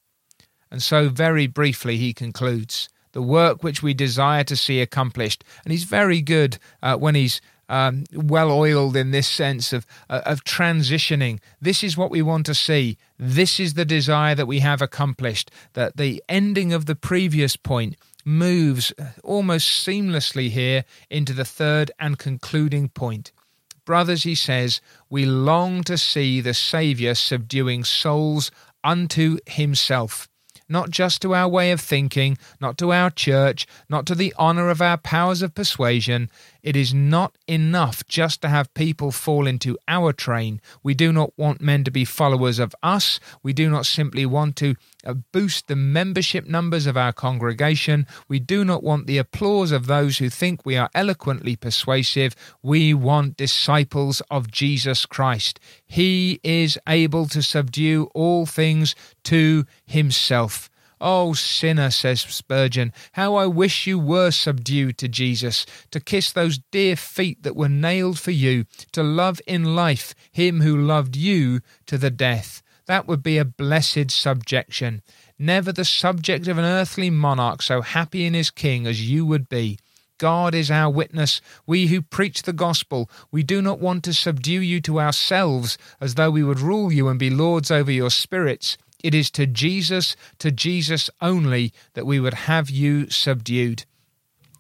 And 0.71 0.81
so, 0.83 1.09
very 1.09 1.47
briefly, 1.47 1.97
he 1.97 2.15
concludes 2.15 2.89
the 3.13 3.23
work 3.23 3.63
which 3.63 3.83
we 3.83 3.95
desire 3.95 4.45
to 4.45 4.57
see 4.57 4.81
accomplished. 4.81 5.43
And 5.65 5.73
he's 5.73 5.85
very 5.85 6.23
good 6.23 6.59
uh, 6.83 6.97
when 6.97 7.15
he's 7.15 7.41
um, 7.69 8.05
well 8.13 8.51
oiled 8.51 8.97
in 8.97 9.11
this 9.11 9.29
sense 9.29 9.73
of 9.73 9.87
uh, 10.09 10.23
of 10.25 10.45
transitioning. 10.45 11.41
This 11.61 11.83
is 11.83 11.97
what 11.97 12.11
we 12.11 12.23
want 12.23 12.47
to 12.47 12.55
see. 12.55 12.99
This 13.19 13.59
is 13.59 13.75
the 13.75 13.85
desire 13.85 14.35
that 14.35 14.47
we 14.47 14.61
have 14.61 14.83
accomplished. 14.83 15.51
That 15.75 15.97
the 15.97 16.23
ending 16.29 16.73
of 16.73 16.87
the 16.87 16.97
previous 16.97 17.57
point 17.57 17.97
moves 18.25 18.93
almost 19.23 19.87
seamlessly 19.87 20.51
here 20.51 20.85
into 21.11 21.33
the 21.33 21.45
third 21.45 21.91
and 21.99 22.19
concluding 22.19 22.89
point. 22.89 23.33
Brothers, 23.85 24.25
he 24.25 24.35
says, 24.35 24.81
we 25.09 25.25
long 25.25 25.85
to 25.85 25.97
see 25.97 26.41
the 26.41 26.55
Saviour 26.55 27.15
subduing 27.15 27.85
souls 27.85 28.51
unto 28.83 29.39
himself 29.47 30.29
not 30.69 30.91
just 30.91 31.23
to 31.23 31.35
our 31.35 31.49
way 31.49 31.71
of 31.71 31.81
thinking, 31.81 32.39
not 32.61 32.77
to 32.79 32.93
our 32.93 33.11
church, 33.11 33.67
not 33.89 34.07
to 34.07 34.15
the 34.15 34.35
honour 34.39 34.69
of 34.71 34.83
our 34.83 34.97
powers 34.97 35.43
of 35.43 35.55
persuasion. 35.55 36.31
It 36.63 36.77
is 36.77 36.93
not 36.93 37.37
enough 37.47 38.07
just 38.09 38.43
to 38.43 38.49
have 38.49 38.75
people 38.75 39.13
fall 39.13 39.47
into 39.47 39.79
our 39.87 40.13
train. 40.13 40.61
We 40.83 40.95
do 40.95 41.13
not 41.13 41.33
want 41.37 41.61
men 41.61 41.85
to 41.85 41.91
be 41.91 42.05
followers 42.05 42.59
of 42.59 42.75
us. 42.83 43.21
We 43.43 43.53
do 43.53 43.71
not 43.71 43.87
simply 43.87 44.27
want 44.27 44.57
to 44.57 44.75
Uh, 45.07 45.15
boost 45.31 45.69
the 45.69 45.77
membership 45.77 46.49
numbers 46.49 46.85
of 46.85 46.97
our 46.97 47.13
congregation. 47.13 48.09
We 48.27 48.41
do 48.41 48.65
not 48.65 48.83
want 48.83 49.07
the 49.07 49.19
applause 49.19 49.71
of 49.71 49.87
those 49.87 50.19
who 50.19 50.29
think 50.29 50.67
we 50.67 50.77
are 50.77 50.91
eloquently 50.95 51.55
persuasive. 51.55 52.35
We 52.61 52.93
want 52.93 53.37
disciples 53.37 54.21
of 54.33 54.51
Jesus 54.51 55.07
Christ. 55.07 55.61
He 55.87 56.41
is 56.43 56.77
able 56.89 57.27
to 57.29 57.41
subdue 57.41 58.11
all 58.15 58.47
things 58.47 58.97
to 59.25 59.65
himself. 59.87 60.69
Oh, 61.01 61.35
sinner, 61.35 61.91
says 61.91 62.23
Spurgeon, 62.23 62.93
how 63.13 63.37
I 63.37 63.47
wish 63.47 63.87
you 63.87 63.99
were 63.99 64.33
subdued 64.33 64.99
to 64.99 65.09
Jesus, 65.09 65.67
to 65.93 66.01
kiss 66.01 66.33
those 66.33 66.59
dear 66.73 66.97
feet 66.97 67.43
that 67.45 67.55
were 67.55 67.69
nailed 67.69 68.19
for 68.19 68.31
you, 68.33 68.65
to 68.93 69.03
love 69.05 69.41
in 69.47 69.77
life 69.77 70.15
him 70.33 70.63
who 70.63 70.77
loved 70.77 71.15
you 71.15 71.61
to 71.87 71.97
the 71.97 72.11
death. 72.11 72.63
That 72.87 73.09
would 73.09 73.23
be 73.23 73.37
a 73.39 73.45
blessed 73.45 74.11
subjection. 74.11 75.03
Never 75.39 75.73
the 75.73 75.85
subject 75.85 76.47
of 76.47 76.57
an 76.57 76.65
earthly 76.65 77.11
monarch 77.11 77.63
so 77.63 77.83
happy 77.83 78.25
in 78.25 78.35
his 78.35 78.51
king 78.51 78.87
as 78.87 79.09
you 79.09 79.27
would 79.27 79.49
be. 79.49 79.79
God 80.19 80.55
is 80.55 80.71
our 80.71 80.91
witness. 80.91 81.41
We 81.67 81.89
who 81.89 82.01
preach 82.01 82.43
the 82.43 82.53
gospel, 82.53 83.11
we 83.31 83.43
do 83.43 83.61
not 83.61 83.81
want 83.81 84.03
to 84.05 84.15
subdue 84.15 84.61
you 84.61 84.81
to 84.83 85.01
ourselves 85.01 85.77
as 86.01 86.15
though 86.15 86.31
we 86.31 86.43
would 86.43 86.61
rule 86.61 86.91
you 86.91 87.09
and 87.09 87.19
be 87.19 87.29
lords 87.29 87.71
over 87.71 87.91
your 87.91 88.11
spirits. 88.11 88.79
It 89.03 89.15
is 89.15 89.31
to 89.33 89.47
Jesus, 89.47 90.17
to 90.39 90.51
Jesus 90.51 91.11
only, 91.21 91.73
that 91.95 92.07
we 92.07 92.19
would 92.19 92.35
have 92.35 92.71
you 92.71 93.11
subdued. 93.11 93.85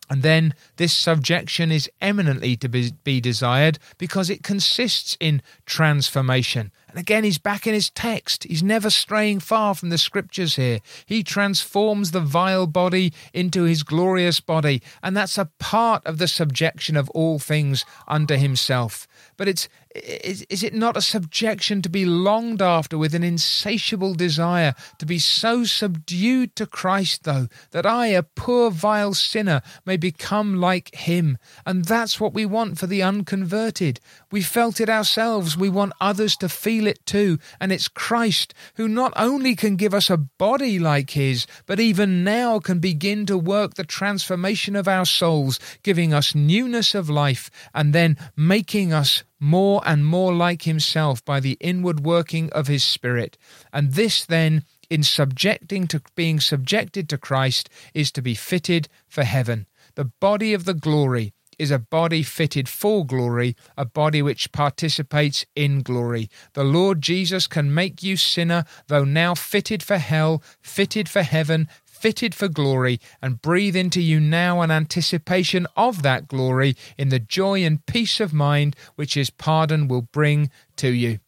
And 0.08 0.22
then 0.22 0.54
this 0.76 0.92
subjection 0.92 1.72
is 1.72 1.90
eminently 2.00 2.56
to 2.56 2.68
be, 2.68 2.92
be, 3.02 3.20
desired 3.20 3.78
because 3.98 4.30
it 4.30 4.42
consists 4.42 5.16
in 5.18 5.42
transformation. 5.64 6.70
And 6.88 6.98
again, 6.98 7.24
he's 7.24 7.38
back 7.38 7.66
in 7.66 7.74
his 7.74 7.90
text. 7.90 8.44
He's 8.44 8.62
never 8.62 8.88
straying 8.88 9.40
far 9.40 9.74
from 9.74 9.88
the 9.88 9.98
scriptures 9.98 10.56
here. 10.56 10.78
He 11.04 11.22
transforms 11.22 12.12
the 12.12 12.20
vile 12.20 12.66
body 12.66 13.12
into 13.34 13.64
his 13.64 13.82
glorious 13.82 14.40
body, 14.40 14.82
and 15.02 15.16
that's 15.16 15.38
a 15.38 15.50
part 15.58 16.06
of 16.06 16.18
the 16.18 16.28
subjection 16.28 16.96
of 16.96 17.10
all 17.10 17.38
things 17.38 17.84
unto 18.06 18.36
himself. 18.36 19.08
But 19.36 19.48
it's 19.48 19.68
is, 20.04 20.42
is 20.48 20.62
it 20.62 20.74
not 20.74 20.96
a 20.96 21.02
subjection 21.02 21.82
to 21.82 21.88
be 21.88 22.04
longed 22.04 22.62
after 22.62 22.98
with 22.98 23.14
an 23.14 23.22
insatiable 23.22 24.14
desire 24.14 24.74
to 24.98 25.06
be 25.06 25.18
so 25.18 25.64
subdued 25.64 26.56
to 26.56 26.66
Christ, 26.66 27.24
though, 27.24 27.48
that 27.70 27.86
I, 27.86 28.08
a 28.08 28.22
poor 28.22 28.70
vile 28.70 29.14
sinner, 29.14 29.62
may 29.84 29.96
become 29.96 30.56
like 30.56 30.94
him? 30.94 31.38
And 31.64 31.84
that's 31.84 32.20
what 32.20 32.34
we 32.34 32.46
want 32.46 32.78
for 32.78 32.86
the 32.86 33.02
unconverted. 33.02 34.00
We 34.30 34.42
felt 34.42 34.80
it 34.80 34.88
ourselves. 34.88 35.56
We 35.56 35.68
want 35.68 35.92
others 36.00 36.36
to 36.38 36.48
feel 36.48 36.86
it 36.86 37.04
too. 37.06 37.38
And 37.60 37.72
it's 37.72 37.88
Christ 37.88 38.54
who 38.74 38.88
not 38.88 39.12
only 39.16 39.54
can 39.54 39.76
give 39.76 39.94
us 39.94 40.10
a 40.10 40.16
body 40.16 40.78
like 40.78 41.10
his, 41.10 41.46
but 41.66 41.80
even 41.80 42.24
now 42.24 42.58
can 42.58 42.78
begin 42.78 43.26
to 43.26 43.38
work 43.38 43.74
the 43.74 43.84
transformation 43.84 44.76
of 44.76 44.88
our 44.88 45.06
souls, 45.06 45.58
giving 45.82 46.12
us 46.12 46.34
newness 46.34 46.94
of 46.94 47.08
life 47.08 47.50
and 47.74 47.92
then 47.92 48.16
making 48.36 48.92
us 48.92 49.22
more 49.40 49.82
and 49.84 50.06
more 50.06 50.34
like 50.34 50.62
himself 50.62 51.24
by 51.24 51.40
the 51.40 51.56
inward 51.60 52.00
working 52.00 52.50
of 52.52 52.66
his 52.66 52.84
Spirit. 52.84 53.36
And 53.72 53.92
this 53.92 54.24
then, 54.24 54.64
in 54.88 55.02
subjecting 55.02 55.86
to 55.88 56.02
being 56.14 56.40
subjected 56.40 57.08
to 57.08 57.18
Christ, 57.18 57.68
is 57.94 58.10
to 58.12 58.22
be 58.22 58.34
fitted 58.34 58.88
for 59.08 59.24
heaven. 59.24 59.66
The 59.94 60.10
body 60.20 60.54
of 60.54 60.64
the 60.64 60.74
glory 60.74 61.32
is 61.58 61.70
a 61.70 61.78
body 61.78 62.22
fitted 62.22 62.68
for 62.68 63.06
glory, 63.06 63.56
a 63.76 63.84
body 63.84 64.22
which 64.22 64.52
participates 64.52 65.46
in 65.54 65.82
glory. 65.82 66.28
The 66.52 66.64
Lord 66.64 67.00
Jesus 67.00 67.46
can 67.46 67.72
make 67.72 68.02
you 68.02 68.16
sinner, 68.16 68.64
though 68.88 69.04
now 69.04 69.34
fitted 69.34 69.82
for 69.82 69.98
hell, 69.98 70.42
fitted 70.60 71.08
for 71.08 71.22
heaven, 71.22 71.68
fitted 71.98 72.34
for 72.34 72.48
glory, 72.48 73.00
and 73.22 73.42
breathe 73.42 73.76
into 73.76 74.00
you 74.00 74.20
now 74.20 74.60
an 74.60 74.70
anticipation 74.70 75.66
of 75.76 76.02
that 76.02 76.28
glory 76.28 76.76
in 76.98 77.08
the 77.08 77.18
joy 77.18 77.64
and 77.64 77.84
peace 77.86 78.20
of 78.20 78.32
mind 78.32 78.76
which 78.96 79.14
his 79.14 79.30
pardon 79.30 79.88
will 79.88 80.02
bring 80.02 80.50
to 80.76 80.90
you. 80.90 81.18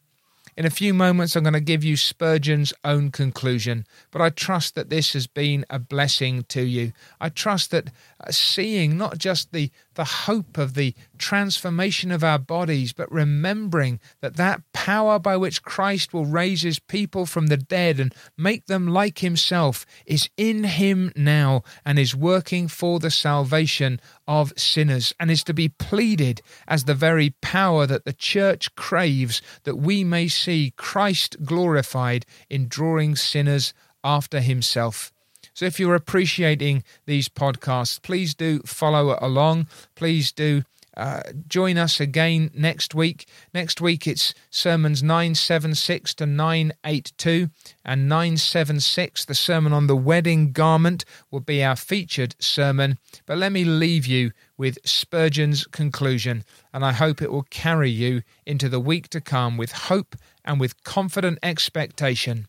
In 0.59 0.66
a 0.66 0.70
few 0.70 0.92
moments, 0.92 1.37
I'm 1.37 1.44
going 1.44 1.52
to 1.52 1.61
give 1.61 1.85
you 1.85 1.96
Spurgeon's 1.96 2.72
own 2.83 3.12
conclusion, 3.12 3.87
but 4.11 4.20
I 4.20 4.31
trust 4.31 4.74
that 4.74 4.90
this 4.90 5.12
has 5.12 5.28
been 5.28 5.64
a 5.70 5.78
blessing 5.78 6.46
to 6.48 6.62
you. 6.62 6.92
I 7.20 7.28
trust 7.28 7.70
that 7.70 7.92
uh, 8.20 8.33
seeing 8.33 8.98
not 8.98 9.18
just 9.18 9.52
the, 9.52 9.70
the 9.99 10.05
hope 10.05 10.57
of 10.57 10.75
the 10.75 10.95
transformation 11.19 12.13
of 12.13 12.23
our 12.23 12.39
bodies, 12.39 12.93
but 12.93 13.11
remembering 13.11 13.99
that 14.21 14.37
that 14.37 14.63
power 14.73 15.19
by 15.19 15.37
which 15.37 15.65
Christ 15.65 16.15
will 16.15 16.25
raise 16.25 16.63
his 16.63 16.79
people 16.79 17.27
from 17.27 17.49
the 17.49 17.57
dead 17.57 17.99
and 17.99 18.15
make 18.37 18.67
them 18.67 18.87
like 18.87 19.19
himself 19.19 19.85
is 20.07 20.31
in 20.37 20.63
him 20.63 21.11
now 21.17 21.65
and 21.85 21.99
is 21.99 22.15
working 22.15 22.69
for 22.69 23.01
the 23.01 23.11
salvation 23.11 24.01
of 24.29 24.53
sinners 24.57 25.13
and 25.19 25.33
is 25.33 25.43
to 25.43 25.53
be 25.53 25.69
pleaded 25.69 26.43
as 26.69 26.85
the 26.85 26.95
very 26.95 27.31
power 27.43 27.85
that 27.85 28.05
the 28.05 28.13
church 28.13 28.73
craves 28.77 29.43
that 29.65 29.79
we 29.79 30.05
may 30.05 30.29
see 30.29 30.73
Christ 30.77 31.45
glorified 31.45 32.25
in 32.49 32.69
drawing 32.69 33.17
sinners 33.17 33.75
after 34.05 34.41
himself. 34.41 35.13
So 35.59 35.66
if 35.66 35.81
you're 35.81 35.97
appreciating 35.97 36.85
these 37.07 37.29
podcasts, 37.29 38.01
please 38.01 38.33
do 38.33 38.61
follow 38.61 39.18
along. 39.21 39.66
Please 39.97 40.31
do 40.31 40.62
uh, 40.97 41.23
join 41.49 41.77
us 41.77 41.99
again 41.99 42.53
next 42.55 42.94
week. 42.94 43.27
Next 43.53 43.81
week 43.81 44.07
it's 44.07 44.35
sermons 44.51 45.03
976 45.03 46.14
to 46.14 46.27
982 46.27 47.49
and 47.85 48.09
976. 48.09 49.25
The 49.25 49.35
sermon 49.35 49.73
on 49.73 49.88
the 49.88 49.97
wedding 49.97 50.53
garment 50.53 51.05
will 51.33 51.40
be 51.40 51.64
our 51.64 51.75
featured 51.75 52.37
sermon. 52.38 52.97
But 53.27 53.38
let 53.38 53.51
me 53.51 53.64
leave 53.64 54.07
you 54.07 54.31
with 54.57 54.79
Spurgeon's 54.85 55.66
conclusion, 55.66 56.44
and 56.73 56.85
I 56.85 56.92
hope 56.92 57.21
it 57.21 57.33
will 57.33 57.49
carry 57.51 57.90
you 57.90 58.23
into 58.47 58.68
the 58.68 58.79
week 58.79 59.09
to 59.09 59.21
come 59.21 59.57
with 59.57 59.73
hope 59.73 60.14
and 60.44 60.61
with 60.61 60.85
confident 60.85 61.40
expectation. 61.42 62.47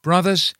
Brothers, 0.00 0.54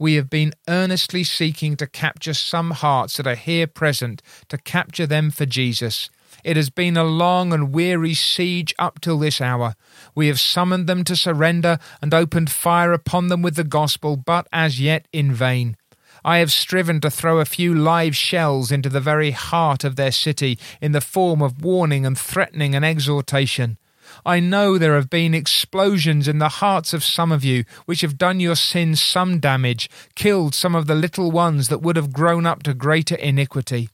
we 0.00 0.14
have 0.14 0.30
been 0.30 0.54
earnestly 0.66 1.22
seeking 1.22 1.76
to 1.76 1.86
capture 1.86 2.32
some 2.32 2.70
hearts 2.70 3.18
that 3.18 3.26
are 3.26 3.34
here 3.34 3.66
present, 3.66 4.22
to 4.48 4.56
capture 4.56 5.06
them 5.06 5.30
for 5.30 5.44
Jesus. 5.44 6.08
It 6.42 6.56
has 6.56 6.70
been 6.70 6.96
a 6.96 7.04
long 7.04 7.52
and 7.52 7.70
weary 7.70 8.14
siege 8.14 8.74
up 8.78 9.02
till 9.02 9.18
this 9.18 9.42
hour. 9.42 9.74
We 10.14 10.28
have 10.28 10.40
summoned 10.40 10.86
them 10.86 11.04
to 11.04 11.14
surrender 11.14 11.78
and 12.00 12.14
opened 12.14 12.50
fire 12.50 12.94
upon 12.94 13.28
them 13.28 13.42
with 13.42 13.56
the 13.56 13.64
gospel, 13.64 14.16
but 14.16 14.48
as 14.54 14.80
yet 14.80 15.06
in 15.12 15.34
vain. 15.34 15.76
I 16.24 16.38
have 16.38 16.50
striven 16.50 17.02
to 17.02 17.10
throw 17.10 17.38
a 17.38 17.44
few 17.44 17.74
live 17.74 18.16
shells 18.16 18.72
into 18.72 18.88
the 18.88 19.00
very 19.00 19.32
heart 19.32 19.84
of 19.84 19.96
their 19.96 20.12
city 20.12 20.58
in 20.80 20.92
the 20.92 21.02
form 21.02 21.42
of 21.42 21.62
warning 21.62 22.06
and 22.06 22.18
threatening 22.18 22.74
and 22.74 22.86
exhortation. 22.86 23.76
I 24.24 24.40
know 24.40 24.78
there 24.78 24.94
have 24.94 25.10
been 25.10 25.34
explosions 25.34 26.28
in 26.28 26.38
the 26.38 26.48
hearts 26.48 26.92
of 26.92 27.04
some 27.04 27.32
of 27.32 27.44
you, 27.44 27.64
which 27.86 28.02
have 28.02 28.18
done 28.18 28.40
your 28.40 28.56
sins 28.56 29.00
some 29.00 29.40
damage, 29.40 29.88
killed 30.14 30.54
some 30.54 30.74
of 30.74 30.86
the 30.86 30.94
little 30.94 31.30
ones 31.30 31.68
that 31.68 31.82
would 31.82 31.96
have 31.96 32.12
grown 32.12 32.46
up 32.46 32.62
to 32.64 32.74
greater 32.74 33.16
iniquity. 33.16 33.88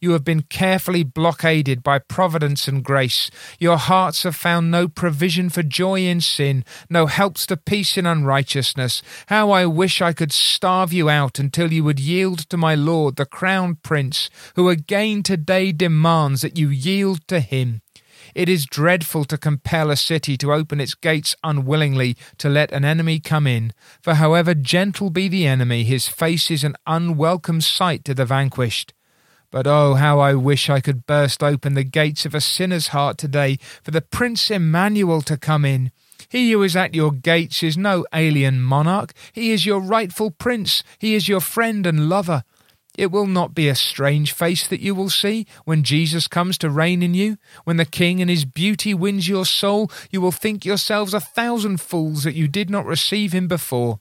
You 0.00 0.10
have 0.12 0.24
been 0.24 0.42
carefully 0.42 1.04
blockaded 1.04 1.84
by 1.84 2.00
providence 2.00 2.66
and 2.66 2.82
grace. 2.82 3.30
Your 3.60 3.76
hearts 3.76 4.24
have 4.24 4.34
found 4.34 4.68
no 4.68 4.88
provision 4.88 5.48
for 5.48 5.62
joy 5.62 6.00
in 6.00 6.20
sin, 6.20 6.64
no 6.90 7.06
helps 7.06 7.46
to 7.46 7.56
peace 7.56 7.96
in 7.96 8.04
unrighteousness. 8.04 9.00
How 9.26 9.52
I 9.52 9.66
wish 9.66 10.02
I 10.02 10.12
could 10.12 10.32
starve 10.32 10.92
you 10.92 11.08
out 11.08 11.38
until 11.38 11.72
you 11.72 11.84
would 11.84 12.00
yield 12.00 12.40
to 12.50 12.56
my 12.56 12.74
Lord, 12.74 13.14
the 13.14 13.24
crown 13.24 13.76
prince, 13.84 14.28
who 14.56 14.68
again 14.68 15.22
today 15.22 15.70
demands 15.70 16.42
that 16.42 16.58
you 16.58 16.68
yield 16.68 17.26
to 17.28 17.38
him. 17.38 17.80
It 18.34 18.48
is 18.48 18.66
dreadful 18.66 19.24
to 19.26 19.36
compel 19.36 19.90
a 19.90 19.96
city 19.96 20.36
to 20.38 20.52
open 20.52 20.80
its 20.80 20.94
gates 20.94 21.36
unwillingly 21.44 22.16
to 22.38 22.48
let 22.48 22.72
an 22.72 22.84
enemy 22.84 23.20
come 23.20 23.46
in, 23.46 23.72
for 24.00 24.14
however 24.14 24.54
gentle 24.54 25.10
be 25.10 25.28
the 25.28 25.46
enemy, 25.46 25.84
his 25.84 26.08
face 26.08 26.50
is 26.50 26.64
an 26.64 26.76
unwelcome 26.86 27.60
sight 27.60 28.04
to 28.06 28.14
the 28.14 28.24
vanquished. 28.24 28.94
But 29.50 29.66
oh, 29.66 29.94
how 29.94 30.18
I 30.18 30.32
wish 30.32 30.70
I 30.70 30.80
could 30.80 31.06
burst 31.06 31.42
open 31.42 31.74
the 31.74 31.84
gates 31.84 32.24
of 32.24 32.34
a 32.34 32.40
sinner's 32.40 32.88
heart 32.88 33.18
today 33.18 33.58
for 33.82 33.90
the 33.90 34.00
Prince 34.00 34.50
Emmanuel 34.50 35.20
to 35.22 35.36
come 35.36 35.66
in. 35.66 35.90
He 36.30 36.52
who 36.52 36.62
is 36.62 36.74
at 36.74 36.94
your 36.94 37.12
gates 37.12 37.62
is 37.62 37.76
no 37.76 38.06
alien 38.14 38.62
monarch. 38.62 39.12
He 39.34 39.50
is 39.50 39.66
your 39.66 39.80
rightful 39.80 40.30
prince. 40.30 40.82
He 40.98 41.14
is 41.14 41.28
your 41.28 41.40
friend 41.40 41.86
and 41.86 42.08
lover. 42.08 42.44
It 42.96 43.10
will 43.10 43.26
not 43.26 43.54
be 43.54 43.68
a 43.68 43.74
strange 43.74 44.32
face 44.32 44.66
that 44.68 44.80
you 44.80 44.94
will 44.94 45.08
see 45.08 45.46
when 45.64 45.82
Jesus 45.82 46.28
comes 46.28 46.58
to 46.58 46.68
reign 46.68 47.02
in 47.02 47.14
you. 47.14 47.38
When 47.64 47.78
the 47.78 47.86
King 47.86 48.18
in 48.18 48.28
his 48.28 48.44
beauty 48.44 48.92
wins 48.92 49.28
your 49.28 49.46
soul, 49.46 49.90
you 50.10 50.20
will 50.20 50.32
think 50.32 50.64
yourselves 50.64 51.14
a 51.14 51.20
thousand 51.20 51.80
fools 51.80 52.24
that 52.24 52.34
you 52.34 52.48
did 52.48 52.68
not 52.68 52.84
receive 52.84 53.32
him 53.32 53.48
before. 53.48 53.98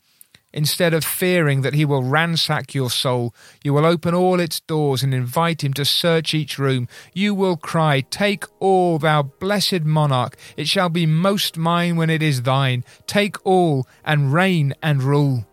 Instead 0.53 0.93
of 0.93 1.05
fearing 1.05 1.61
that 1.61 1.73
he 1.73 1.85
will 1.85 2.03
ransack 2.03 2.75
your 2.75 2.89
soul, 2.89 3.33
you 3.63 3.73
will 3.73 3.85
open 3.85 4.13
all 4.13 4.41
its 4.41 4.59
doors 4.59 5.01
and 5.01 5.13
invite 5.13 5.63
him 5.63 5.73
to 5.73 5.85
search 5.85 6.33
each 6.33 6.59
room. 6.59 6.89
You 7.13 7.33
will 7.33 7.55
cry, 7.55 8.01
Take 8.01 8.43
all, 8.59 8.99
thou 8.99 9.23
blessed 9.23 9.83
monarch. 9.83 10.35
It 10.57 10.67
shall 10.67 10.89
be 10.89 11.05
most 11.05 11.57
mine 11.57 11.95
when 11.95 12.09
it 12.09 12.21
is 12.21 12.41
thine. 12.41 12.83
Take 13.07 13.37
all, 13.45 13.87
and 14.03 14.33
reign 14.33 14.73
and 14.83 15.01
rule. 15.01 15.45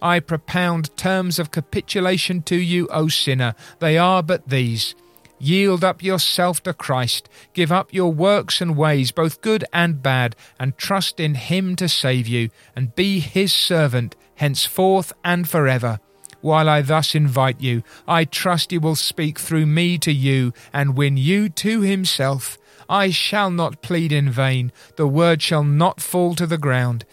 I 0.00 0.20
propound 0.20 0.96
terms 0.96 1.38
of 1.38 1.50
capitulation 1.50 2.42
to 2.42 2.56
you, 2.56 2.88
O 2.88 3.08
sinner. 3.08 3.54
They 3.78 3.96
are 3.96 4.22
but 4.22 4.48
these. 4.48 4.94
Yield 5.38 5.84
up 5.84 6.02
yourself 6.02 6.62
to 6.62 6.72
Christ, 6.72 7.28
give 7.52 7.70
up 7.70 7.92
your 7.92 8.12
works 8.12 8.60
and 8.60 8.76
ways, 8.76 9.12
both 9.12 9.42
good 9.42 9.64
and 9.72 10.02
bad, 10.02 10.34
and 10.58 10.78
trust 10.78 11.20
in 11.20 11.34
Him 11.34 11.76
to 11.76 11.88
save 11.88 12.26
you, 12.26 12.48
and 12.74 12.94
be 12.94 13.20
His 13.20 13.52
servant 13.52 14.16
henceforth 14.36 15.12
and 15.24 15.48
forever. 15.48 15.98
While 16.40 16.68
I 16.68 16.80
thus 16.80 17.14
invite 17.14 17.60
you, 17.60 17.82
I 18.06 18.24
trust 18.24 18.70
He 18.70 18.78
will 18.78 18.96
speak 18.96 19.38
through 19.38 19.66
me 19.66 19.98
to 19.98 20.12
you, 20.12 20.52
and 20.72 20.96
win 20.96 21.16
you 21.16 21.48
to 21.50 21.80
Himself. 21.82 22.58
I 22.88 23.10
shall 23.10 23.50
not 23.50 23.82
plead 23.82 24.12
in 24.12 24.30
vain, 24.30 24.72
the 24.96 25.08
word 25.08 25.42
shall 25.42 25.64
not 25.64 26.00
fall 26.00 26.34
to 26.36 26.46
the 26.46 26.58
ground. 26.58 27.04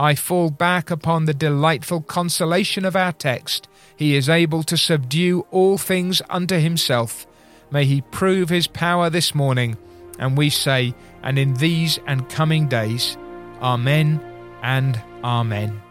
I 0.00 0.14
fall 0.14 0.48
back 0.48 0.90
upon 0.90 1.26
the 1.26 1.34
delightful 1.34 2.00
consolation 2.00 2.86
of 2.86 2.96
our 2.96 3.12
text. 3.12 3.68
He 3.94 4.16
is 4.16 4.30
able 4.30 4.62
to 4.62 4.78
subdue 4.78 5.46
all 5.50 5.76
things 5.76 6.22
unto 6.30 6.58
himself. 6.58 7.26
May 7.70 7.84
he 7.84 8.00
prove 8.00 8.48
his 8.48 8.66
power 8.66 9.10
this 9.10 9.34
morning. 9.34 9.76
And 10.18 10.38
we 10.38 10.48
say, 10.48 10.94
and 11.22 11.38
in 11.38 11.52
these 11.52 11.98
and 12.06 12.26
coming 12.30 12.66
days, 12.66 13.18
Amen 13.60 14.20
and 14.62 14.98
Amen. 15.22 15.82